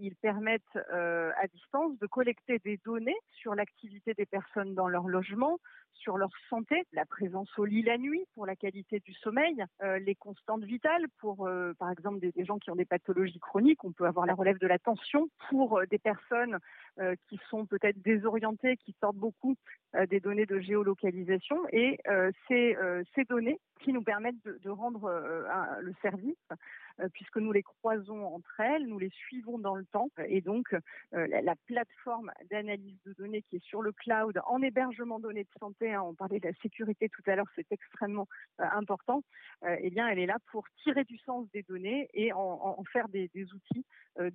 ils 0.00 0.16
permettent 0.16 0.76
à 0.90 1.46
distance 1.48 1.98
de 1.98 2.06
collecter 2.06 2.58
des 2.58 2.78
données 2.84 3.16
sur 3.30 3.54
l'activité 3.54 4.14
des 4.14 4.26
personnes 4.26 4.74
dans 4.74 4.88
leur 4.88 5.08
logement, 5.08 5.58
sur 5.98 6.16
leur 6.16 6.30
santé, 6.48 6.84
la 6.92 7.04
présence 7.04 7.50
au 7.58 7.64
lit 7.64 7.82
la 7.82 7.98
nuit 7.98 8.24
pour 8.34 8.46
la 8.46 8.56
qualité 8.56 9.00
du 9.00 9.12
sommeil, 9.14 9.64
euh, 9.82 9.98
les 9.98 10.14
constantes 10.14 10.64
vitales 10.64 11.06
pour, 11.18 11.46
euh, 11.46 11.72
par 11.78 11.90
exemple, 11.90 12.20
des, 12.20 12.44
gens 12.44 12.58
qui 12.58 12.70
ont 12.70 12.76
des 12.76 12.84
pathologies 12.84 13.40
chroniques. 13.40 13.84
On 13.84 13.92
peut 13.92 14.06
avoir 14.06 14.26
la 14.26 14.34
relève 14.34 14.58
de 14.58 14.66
la 14.66 14.78
tension 14.78 15.28
pour 15.48 15.78
euh, 15.78 15.86
des 15.86 15.98
personnes 15.98 16.58
qui 17.28 17.38
sont 17.50 17.66
peut-être 17.66 18.00
désorientées, 18.02 18.76
qui 18.76 18.94
sortent 19.00 19.16
beaucoup 19.16 19.56
des 20.08 20.20
données 20.20 20.46
de 20.46 20.58
géolocalisation. 20.60 21.56
Et 21.72 21.98
ces, 22.48 22.76
ces 23.14 23.24
données 23.24 23.60
qui 23.80 23.92
nous 23.92 24.02
permettent 24.02 24.42
de, 24.44 24.70
rendre 24.70 25.10
le 25.80 25.94
service 26.02 26.36
euh, 26.52 26.56
puisque 27.12 27.36
nous 27.36 27.52
les 27.52 27.62
croisons 27.62 28.26
entre 28.26 28.60
elles, 28.60 28.86
nous 28.86 28.98
les 28.98 29.10
suivons 29.10 29.58
dans 29.58 29.74
le 29.74 29.84
temps. 29.86 30.10
Et 30.26 30.40
donc, 30.40 30.72
euh, 30.72 31.26
la, 31.26 31.42
la, 31.42 31.54
plateforme 31.66 32.30
d'analyse 32.50 32.98
de 33.04 33.12
données 33.12 33.42
qui 33.42 33.56
est 33.56 33.64
sur 33.64 33.82
le 33.82 33.92
cloud 33.92 34.40
en 34.46 34.62
hébergement 34.62 35.18
données 35.18 35.44
de 35.44 35.58
santé, 35.60 35.92
hein, 35.92 36.02
on 36.02 36.14
parlait 36.14 36.40
de 36.40 36.46
la 36.46 36.54
sécurité 36.62 37.08
tout 37.08 37.22
à 37.30 37.36
l'heure, 37.36 37.46
c'est 37.54 37.70
extrêmement 37.70 38.26
euh, 38.60 38.64
important, 38.72 39.22
eh 39.80 39.90
bien, 39.90 40.08
elle 40.08 40.18
est 40.18 40.26
là 40.26 40.38
pour 40.50 40.64
tirer 40.82 41.04
du 41.04 41.18
sens 41.18 41.46
des 41.52 41.62
données 41.62 42.08
et 42.14 42.32
en, 42.32 42.38
en 42.38 42.84
faire 42.84 43.08
des, 43.08 43.28
des 43.34 43.44
outils 43.52 43.84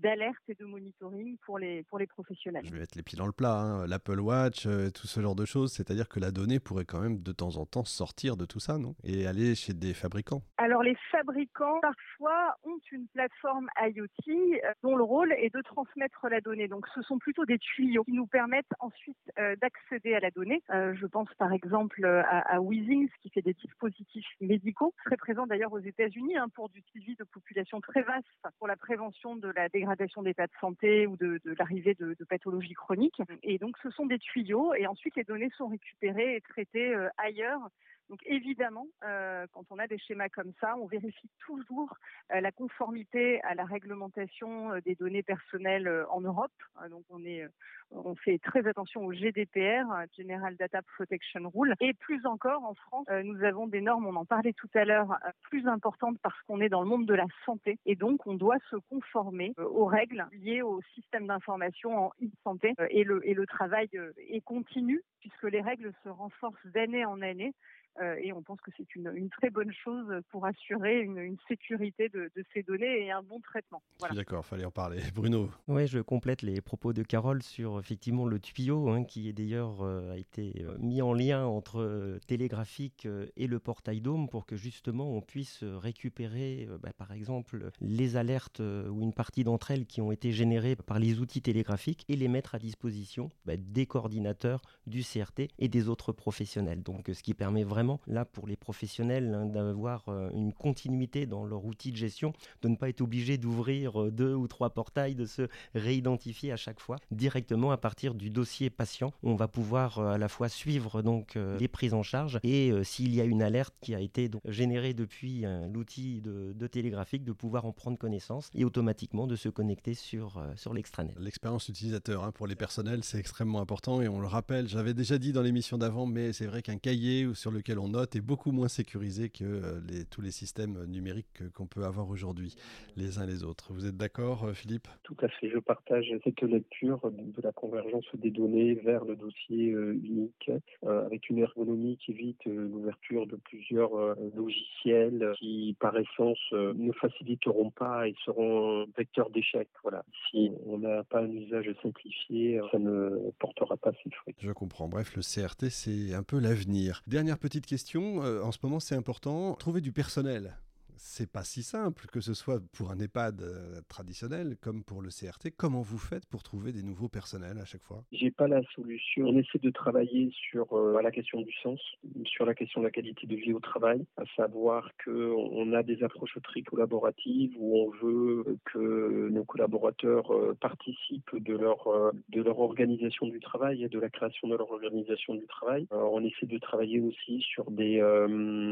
d'alerte 0.02 0.44
et 0.48 0.56
de 0.56 0.66
monitoring 0.66 1.38
pour 1.46 1.60
les, 1.60 1.84
pour 1.84 1.98
les 1.98 2.08
professionnels. 2.08 2.66
Je 2.66 2.72
vais 2.74 2.80
mettre 2.80 2.98
les 2.98 3.04
pieds 3.04 3.18
dans 3.18 3.26
le 3.26 3.32
plat, 3.32 3.54
hein. 3.54 3.88
l'Apple 3.88 4.20
Watch, 4.20 4.64
tout 4.64 5.08
ce 5.08 5.22
genre 5.22 5.36
de 5.36 5.46
choses, 5.46 5.74
c'est-à-dire 5.74 6.08
que 6.08 6.20
la 6.20 6.32
donnée 6.32 6.60
pourrait 6.60 6.86
quand 6.86 7.00
même 7.00 7.22
de 7.22 7.32
temps 7.32 7.58
en 7.58 7.66
temps 7.66 7.84
sortir 7.84 8.38
de 8.38 8.46
tout 8.46 8.60
ça, 8.60 8.78
non? 8.78 8.96
Et 9.04 9.28
aller 9.28 9.56
chez 9.56 9.74
des 9.74 9.94
fabricants. 9.94 10.42
Alors, 10.58 10.84
les 10.84 10.96
fabricants, 11.12 11.80
parfois, 11.82 12.53
ont 12.64 12.78
une 12.92 13.08
plateforme 13.08 13.70
IoT 13.82 14.08
euh, 14.30 14.72
dont 14.84 14.96
le 14.96 15.04
rôle 15.04 15.34
est 15.34 15.54
de 15.54 15.62
transmettre 15.62 16.28
la 16.30 16.42
donnée. 16.42 16.68
Donc 16.68 16.88
ce 16.94 17.02
sont 17.02 17.18
plutôt 17.18 17.46
des 17.46 17.58
tuyaux 17.58 18.04
qui 18.04 18.14
nous 18.14 18.28
permettent 18.28 18.74
ensuite 18.80 19.18
euh, 19.40 19.56
d'accéder 19.58 20.14
à 20.14 20.20
la 20.20 20.32
donnée. 20.32 20.62
Euh, 20.70 20.94
je 20.96 21.06
pense 21.06 21.30
par 21.38 21.54
exemple 21.54 22.06
à, 22.06 22.62
Weezings 22.62 23.10
qui 23.22 23.30
fait 23.30 23.42
des 23.42 23.54
dispositifs 23.54 24.28
médicaux, 24.42 24.94
très 25.06 25.18
présent 25.18 25.48
d'ailleurs 25.48 25.74
aux 25.74 25.80
États-Unis 25.80 26.38
hein, 26.38 26.48
pour 26.54 26.70
du 26.70 26.82
suivi 26.82 27.16
de 27.16 27.24
population 27.24 27.82
très 27.82 28.02
vaste 28.02 28.28
pour 28.60 28.68
la 28.68 28.76
prévention 28.76 29.36
de 29.36 29.52
la 29.56 29.70
dégradation 29.70 30.22
d'état 30.22 30.48
de 30.48 30.54
santé 30.60 31.08
ou 31.08 31.18
de, 31.18 31.40
de 31.44 31.56
l'arrivée 31.58 31.96
de, 31.96 32.16
de, 32.18 32.26
pathologies 32.26 32.74
chroniques. 32.74 33.22
Et 33.44 33.58
donc 33.58 33.78
ce 33.82 33.90
sont 33.90 34.06
des 34.06 34.20
tuyaux 34.20 34.74
et 34.74 34.88
ensuite 34.88 35.16
les 35.16 35.24
données 35.24 35.52
sont 35.58 35.68
récupérées 35.68 36.36
et 36.36 36.42
traitées 36.42 36.96
ailleurs 37.18 37.70
Donc 38.14 38.22
évidemment, 38.28 38.86
euh, 39.04 39.48
quand 39.54 39.64
on 39.72 39.80
a 39.80 39.88
des 39.88 39.98
schémas 39.98 40.30
comme 40.30 40.52
ça, 40.62 40.76
on 40.78 40.86
vérifie 40.86 41.32
toujours 41.40 41.98
euh, 42.32 42.42
la 42.42 42.52
conformité 42.52 43.42
à 43.42 43.56
la 43.56 43.66
réglementation 43.66 44.72
euh, 44.72 44.82
des 44.82 44.94
données 44.94 45.24
personnelles 45.24 45.90
en 46.12 46.22
Europe. 46.22 46.52
donc 46.92 47.04
on 47.10 47.26
est, 47.26 47.44
on 47.90 48.14
fait 48.14 48.38
très 48.38 48.68
attention 48.68 49.04
au 49.04 49.14
GDPR, 49.14 49.88
General 50.16 50.56
Data 50.56 50.84
Protection 50.96 51.52
Rule, 51.56 51.74
et 51.80 51.96
plus 51.96 52.24
encore 52.28 52.64
en 52.64 52.76
France, 52.76 53.08
nous 53.24 53.44
avons 53.44 53.66
des 53.66 53.82
normes, 53.82 54.06
on 54.06 54.16
en 54.16 54.26
parlait 54.26 54.54
tout 54.54 54.70
à 54.76 54.86
l'heure, 54.86 55.18
plus 55.50 55.68
importantes 55.68 56.20
parce 56.22 56.40
qu'on 56.44 56.62
est 56.62 56.70
dans 56.70 56.82
le 56.82 56.88
monde 56.88 57.08
de 57.08 57.16
la 57.16 57.26
santé, 57.48 57.80
et 57.88 57.96
donc 57.96 58.28
on 58.28 58.36
doit 58.36 58.60
se 58.70 58.76
conformer 58.92 59.56
aux 59.58 59.86
règles 59.86 60.28
liées 60.34 60.62
au 60.62 60.82
système 60.94 61.26
d'information 61.26 61.98
en 61.98 62.12
e-santé, 62.22 62.76
et 62.92 63.04
le, 63.04 63.28
et 63.28 63.34
le 63.34 63.48
travail 63.48 63.90
est 64.30 64.42
continu 64.42 65.02
puisque 65.24 65.44
les 65.44 65.62
règles 65.62 65.94
se 66.04 66.10
renforcent 66.10 66.66
d'année 66.66 67.06
en 67.06 67.22
année. 67.22 67.54
Euh, 68.02 68.16
et 68.22 68.34
on 68.34 68.42
pense 68.42 68.60
que 68.62 68.72
c'est 68.76 68.96
une, 68.96 69.30
très 69.30 69.50
bonne 69.50 69.72
chose 69.72 70.08
pour 70.30 70.46
assurer 70.46 71.02
une, 71.02 71.38
sécurité 71.48 72.10
de, 72.10 72.32
ces 72.54 72.64
données 72.64 73.06
et 73.06 73.12
un 73.12 73.22
bon 73.22 73.40
traitement. 73.40 73.82
Je 74.02 74.08
suis 74.08 74.16
d'accord, 74.16 74.46
fallait 74.46 74.66
en 74.66 74.72
parler. 74.72 75.02
Bruno 75.16 75.50
Oui, 75.68 75.88
je 75.88 76.00
complète 76.00 76.42
les 76.42 76.62
propos 76.62 76.94
de 76.94 77.04
Carole 77.04 77.44
sur 77.44 77.80
effectivement 77.80 78.26
le 78.26 78.40
tuyau 78.40 78.90
hein, 78.90 79.04
qui 79.04 79.30
est 79.30 79.34
d'ailleurs 79.34 79.82
euh, 79.82 80.14
a 80.14 80.18
été 80.18 80.64
euh, 80.64 80.76
mis 80.80 81.02
en 81.02 81.14
lien 81.14 81.46
entre 81.46 82.20
Télégraphique 82.28 83.08
et 83.36 83.48
le 83.48 83.60
portail 83.60 84.02
Dôme 84.02 84.30
pour 84.30 84.46
que 84.46 84.56
justement 84.56 85.10
on 85.12 85.22
puisse 85.22 85.64
récupérer 85.64 86.68
bah, 86.82 86.92
par 86.98 87.12
exemple 87.12 87.70
les 87.82 88.16
alertes 88.16 88.60
ou 88.60 89.02
une 89.02 89.14
partie 89.14 89.44
d'entre 89.44 89.72
elles 89.72 89.86
qui 89.86 90.02
ont 90.02 90.12
été 90.12 90.32
générées 90.32 90.76
par 90.76 91.00
les 91.00 91.20
outils 91.20 91.42
télégraphiques 91.42 92.06
et 92.08 92.16
les 92.16 92.28
mettre 92.28 92.56
à 92.56 92.60
disposition 92.60 93.30
bah, 93.46 93.58
des 93.58 93.86
coordinateurs 93.86 94.62
du 94.88 95.02
CRT 95.04 95.50
et 95.60 95.68
des 95.68 95.90
autres 95.90 96.12
professionnels. 96.12 96.84
Donc 96.84 97.10
ce 97.14 97.22
qui 97.22 97.34
permet 97.34 97.64
vraiment 97.64 97.83
là 98.08 98.26
pour 98.26 98.48
les 98.48 98.56
professionnels 98.56 99.34
hein, 99.34 99.46
d'avoir 99.46 100.04
euh, 100.08 100.30
une 100.34 100.54
continuité 100.54 101.26
dans 101.26 101.46
leur 101.46 101.66
outil 101.66 101.92
de 101.92 101.98
gestion, 101.98 102.34
de 102.62 102.68
ne 102.70 102.76
pas 102.76 102.90
être 102.90 103.02
obligé 103.02 103.38
d'ouvrir 103.38 104.02
euh, 104.02 104.12
deux 104.12 104.34
ou 104.34 104.48
trois 104.48 104.70
portails, 104.70 105.16
de 105.16 105.26
se 105.26 105.48
réidentifier 105.76 106.52
à 106.52 106.58
chaque 106.58 106.80
fois 106.80 106.98
directement 107.12 107.72
à 107.72 107.78
partir 107.78 108.14
du 108.14 108.30
dossier 108.30 108.70
patient. 108.70 109.12
On 109.24 109.36
va 109.36 109.48
pouvoir 109.48 110.00
euh, 110.00 110.14
à 110.14 110.18
la 110.18 110.30
fois 110.30 110.50
suivre 110.50 111.02
donc 111.02 111.38
les 111.60 111.68
prises 111.68 111.94
en 111.94 112.04
charge 112.04 112.40
et 112.44 112.72
s'il 112.84 113.14
y 113.14 113.22
a 113.22 113.24
une 113.24 113.42
alerte 113.42 113.74
qui 113.82 113.96
a 113.96 114.00
été 114.00 114.30
générée 114.46 114.94
depuis 114.94 115.46
l'outil 115.72 116.22
de, 116.22 116.68
télégraphique, 116.68 117.24
de 117.24 117.32
pouvoir 117.32 117.66
en 117.66 117.72
prendre 117.72 117.98
connaissance 117.98 118.50
et 118.54 118.66
automatiquement 118.66 119.28
de 119.28 119.36
se 119.36 119.50
connecter 119.50 119.94
sur, 119.94 120.44
sur 120.56 120.74
l'extranet. 120.74 121.14
L'expérience 121.20 121.68
utilisateur 121.70 122.24
hein, 122.24 122.32
pour 122.32 122.48
les 122.48 122.56
personnels, 122.56 123.04
c'est 123.04 123.20
extrêmement 123.20 123.62
important 123.62 124.02
et 124.02 124.08
on 124.08 124.20
le 124.20 124.28
rappelle, 124.28 124.68
j'avais 124.68 124.94
déjà 124.94 125.18
dit 125.18 125.34
dans 125.34 125.42
l'émission 125.42 125.78
d'avant, 125.78 126.06
mais 126.06 126.34
c'est 126.34 126.46
vrai 126.46 126.62
qu'un 126.62 126.78
cahier 126.78 127.28
sur 127.34 127.52
lequel 127.52 127.73
on 127.80 127.90
note 127.90 128.16
est 128.16 128.22
beaucoup 128.22 128.52
moins 128.52 128.68
sécurisé 128.68 129.30
que 129.30 129.44
euh, 129.44 129.80
les, 129.88 130.06
tous 130.06 130.22
les 130.22 130.32
systèmes 130.32 130.86
numériques 130.86 131.52
qu'on 131.54 131.68
peut 131.68 131.84
avoir 131.84 132.10
aujourd'hui, 132.10 132.56
les 132.96 133.20
uns 133.20 133.26
les 133.26 133.44
autres. 133.44 133.74
Vous 133.74 133.86
êtes 133.86 133.98
d'accord, 133.98 134.46
euh, 134.46 134.54
Philippe? 134.54 134.88
Tout 135.04 135.18
à 135.22 135.28
fait. 135.28 135.50
Je 135.50 135.60
partage 135.60 136.06
cette 136.24 136.42
lecture 136.42 137.00
de 137.12 137.42
la 137.42 137.52
convergence 137.52 138.06
des 138.16 138.32
données 138.32 138.76
vers 138.76 139.06
le 139.06 139.16
dossier 139.16 139.72
euh, 139.72 139.94
unique, 140.04 140.52
avec 140.86 141.30
une 141.30 141.40
ergonomie 141.40 141.98
qui 141.98 142.12
évite 142.12 142.46
l'ouverture 142.46 143.28
de 143.28 143.36
plusieurs 143.36 144.16
logiciels 144.36 145.34
qui, 145.38 145.76
par 145.80 145.98
essence, 145.98 146.40
ne 146.52 146.92
faciliteront 146.92 147.72
pas 147.72 148.08
et 148.08 148.16
seront 148.26 148.86
vecteurs 148.98 149.30
d'échec. 149.30 149.68
Voilà. 149.82 150.04
Si 150.30 150.52
on 150.66 150.80
n'a 150.80 151.04
pas 151.04 151.22
un 151.22 151.32
usage 151.32 151.70
simplifié, 151.82 152.60
ça 152.72 152.80
ne 152.80 153.32
portera 153.40 153.78
pas 153.78 153.92
ses 154.04 154.10
fruits. 154.12 154.36
Je 154.40 154.52
comprends. 154.52 154.88
Bref, 154.88 155.16
le 155.16 155.22
CRT, 155.22 155.70
c'est 155.70 156.14
un 156.14 156.24
peu 156.24 156.40
l'avenir. 156.40 157.02
Dernière 157.08 157.38
petite 157.38 157.63
question, 157.66 158.24
euh, 158.24 158.42
en 158.42 158.52
ce 158.52 158.60
moment 158.64 158.80
c'est 158.80 158.96
important, 158.96 159.54
trouver 159.56 159.82
du 159.82 159.92
personnel 159.92 160.58
c'est 160.98 161.32
pas 161.32 161.44
si 161.44 161.64
simple, 161.64 162.06
que 162.12 162.22
ce 162.22 162.34
soit 162.34 162.60
pour 162.74 162.92
un 162.92 163.00
EHPAD 163.00 163.42
euh, 163.42 163.82
traditionnel 163.88 164.56
comme 164.62 164.84
pour 164.84 165.02
le 165.02 165.10
CRT. 165.10 165.52
Comment 165.58 165.82
vous 165.82 165.98
faites 165.98 166.26
pour 166.26 166.44
trouver 166.44 166.72
des 166.72 166.84
nouveaux 166.84 167.10
personnels 167.10 167.58
à 167.60 167.66
chaque 167.66 167.84
fois? 167.84 168.04
J'ai 168.12 168.32
pas 168.32 168.48
la 168.48 168.62
solution. 168.76 169.28
On 169.28 169.38
essaie 169.38 169.60
de 169.60 169.70
travailler 169.70 170.32
sur 170.50 170.74
euh, 170.74 171.02
la 171.02 171.12
question 171.12 171.42
du 171.42 171.52
sens, 171.62 171.80
sur 172.26 172.46
la 172.46 172.54
question 172.54 172.82
de 172.82 172.86
la 172.86 172.92
qualité 172.92 173.28
de 173.28 173.36
vie 173.36 173.54
au 173.54 173.60
travail, 173.60 174.06
à 174.18 174.24
savoir 174.36 174.90
qu'on 175.04 175.74
a 175.74 175.84
des 175.84 176.04
approches 176.04 176.38
très 176.44 176.62
collaboratives 176.62 177.54
où 177.58 177.78
on 177.78 177.90
veut 178.06 178.58
que 178.66 179.30
nos 179.30 179.44
collaborateurs 179.44 180.32
euh, 180.34 180.56
participent 180.60 181.36
de 181.36 181.56
leur 181.56 182.14
de 182.30 182.42
leur 182.42 182.60
organisation 182.60 183.28
du 183.28 183.40
travail 183.40 183.84
et 183.84 183.90
de 183.90 184.00
la 184.00 184.10
création 184.10 184.48
de 184.48 184.56
leur 184.56 184.72
organisation 184.72 185.36
du 185.36 185.46
travail. 185.48 185.88
On 185.92 186.24
essaie 186.24 186.46
de 186.46 186.58
travailler 186.58 187.00
aussi 187.00 187.42
sur 187.42 187.70
des 187.72 188.02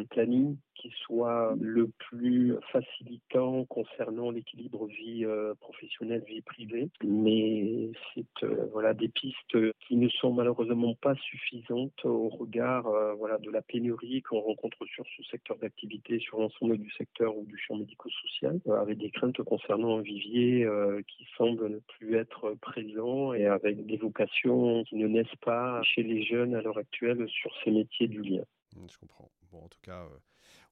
plannings 0.09 0.57
qui 0.75 0.91
soient 1.05 1.55
le 1.59 1.89
plus 2.11 2.55
facilitant 2.71 3.65
concernant 3.65 4.31
l'équilibre 4.31 4.85
vie 4.87 5.25
euh, 5.25 5.53
professionnelle, 5.59 6.23
vie 6.27 6.41
privée. 6.41 6.89
Mais 7.03 7.89
c'est 8.13 8.43
euh, 8.43 8.67
voilà 8.71 8.93
des 8.93 9.07
pistes 9.07 9.57
qui 9.87 9.95
ne 9.95 10.09
sont 10.09 10.33
malheureusement 10.33 10.95
pas 10.95 11.15
suffisantes 11.15 12.05
au 12.05 12.29
regard 12.29 12.87
euh, 12.87 13.13
voilà 13.13 13.37
de 13.37 13.49
la 13.49 13.61
pénurie 13.61 14.21
qu'on 14.21 14.41
rencontre 14.41 14.85
sur 14.85 15.05
ce 15.15 15.23
secteur 15.23 15.57
d'activité, 15.57 16.19
sur 16.19 16.39
l'ensemble 16.39 16.77
du 16.77 16.91
secteur 16.91 17.37
ou 17.37 17.45
du 17.45 17.57
champ 17.57 17.75
médico-social, 17.75 18.59
avec 18.77 18.97
des 18.97 19.09
craintes 19.09 19.41
concernant 19.43 19.99
un 19.99 20.01
vivier 20.01 20.67
qui 21.07 21.25
semble 21.37 21.69
ne 21.69 21.79
plus 21.79 22.15
être 22.15 22.55
présent 22.61 23.33
et 23.33 23.45
avec 23.45 23.85
des 23.85 23.97
vocations 23.97 24.83
qui 24.83 24.95
ne 24.95 25.07
naissent 25.07 25.27
pas 25.41 25.81
chez 25.83 26.03
les 26.03 26.23
jeunes 26.23 26.55
à 26.55 26.61
l'heure 26.61 26.77
actuelle 26.77 27.27
sur 27.29 27.51
ces 27.63 27.71
métiers 27.71 28.07
du 28.07 28.21
lien. 28.21 28.43
Je 28.89 28.97
comprends. 28.97 29.29
Bon, 29.51 29.59
en 29.59 29.67
tout 29.67 29.81
cas, 29.81 30.07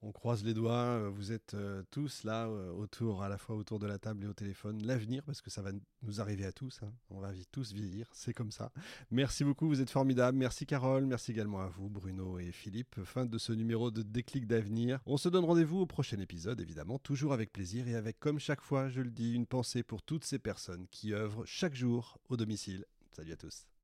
on 0.01 0.11
croise 0.11 0.43
les 0.43 0.53
doigts. 0.53 0.73
Euh, 0.73 1.09
vous 1.09 1.31
êtes 1.31 1.53
euh, 1.53 1.83
tous 1.91 2.23
là, 2.23 2.47
euh, 2.47 2.71
autour, 2.71 3.23
à 3.23 3.29
la 3.29 3.37
fois 3.37 3.55
autour 3.55 3.79
de 3.79 3.87
la 3.87 3.97
table 3.97 4.23
et 4.23 4.27
au 4.27 4.33
téléphone. 4.33 4.81
L'avenir, 4.83 5.23
parce 5.23 5.41
que 5.41 5.49
ça 5.49 5.61
va 5.61 5.71
nous 6.03 6.21
arriver 6.21 6.45
à 6.45 6.51
tous. 6.51 6.79
Hein. 6.83 6.91
On 7.09 7.19
va 7.19 7.31
tous 7.51 7.73
vieillir, 7.73 8.09
c'est 8.13 8.33
comme 8.33 8.51
ça. 8.51 8.71
Merci 9.11 9.43
beaucoup, 9.43 9.67
vous 9.67 9.81
êtes 9.81 9.89
formidables. 9.89 10.37
Merci 10.37 10.65
Carole, 10.65 11.05
merci 11.05 11.31
également 11.31 11.61
à 11.61 11.67
vous, 11.67 11.89
Bruno 11.89 12.39
et 12.39 12.51
Philippe. 12.51 13.03
Fin 13.03 13.25
de 13.25 13.37
ce 13.37 13.53
numéro 13.53 13.91
de 13.91 14.01
Déclic 14.01 14.47
d'avenir. 14.47 14.99
On 15.05 15.17
se 15.17 15.29
donne 15.29 15.45
rendez-vous 15.45 15.79
au 15.79 15.85
prochain 15.85 16.19
épisode, 16.19 16.61
évidemment, 16.61 16.99
toujours 16.99 17.33
avec 17.33 17.51
plaisir 17.51 17.87
et 17.87 17.95
avec, 17.95 18.19
comme 18.19 18.39
chaque 18.39 18.61
fois, 18.61 18.89
je 18.89 19.01
le 19.01 19.11
dis, 19.11 19.33
une 19.33 19.45
pensée 19.45 19.83
pour 19.83 20.01
toutes 20.01 20.23
ces 20.23 20.39
personnes 20.39 20.87
qui 20.91 21.13
œuvrent 21.13 21.45
chaque 21.45 21.75
jour 21.75 22.17
au 22.29 22.37
domicile. 22.37 22.85
Salut 23.11 23.33
à 23.33 23.37
tous. 23.37 23.69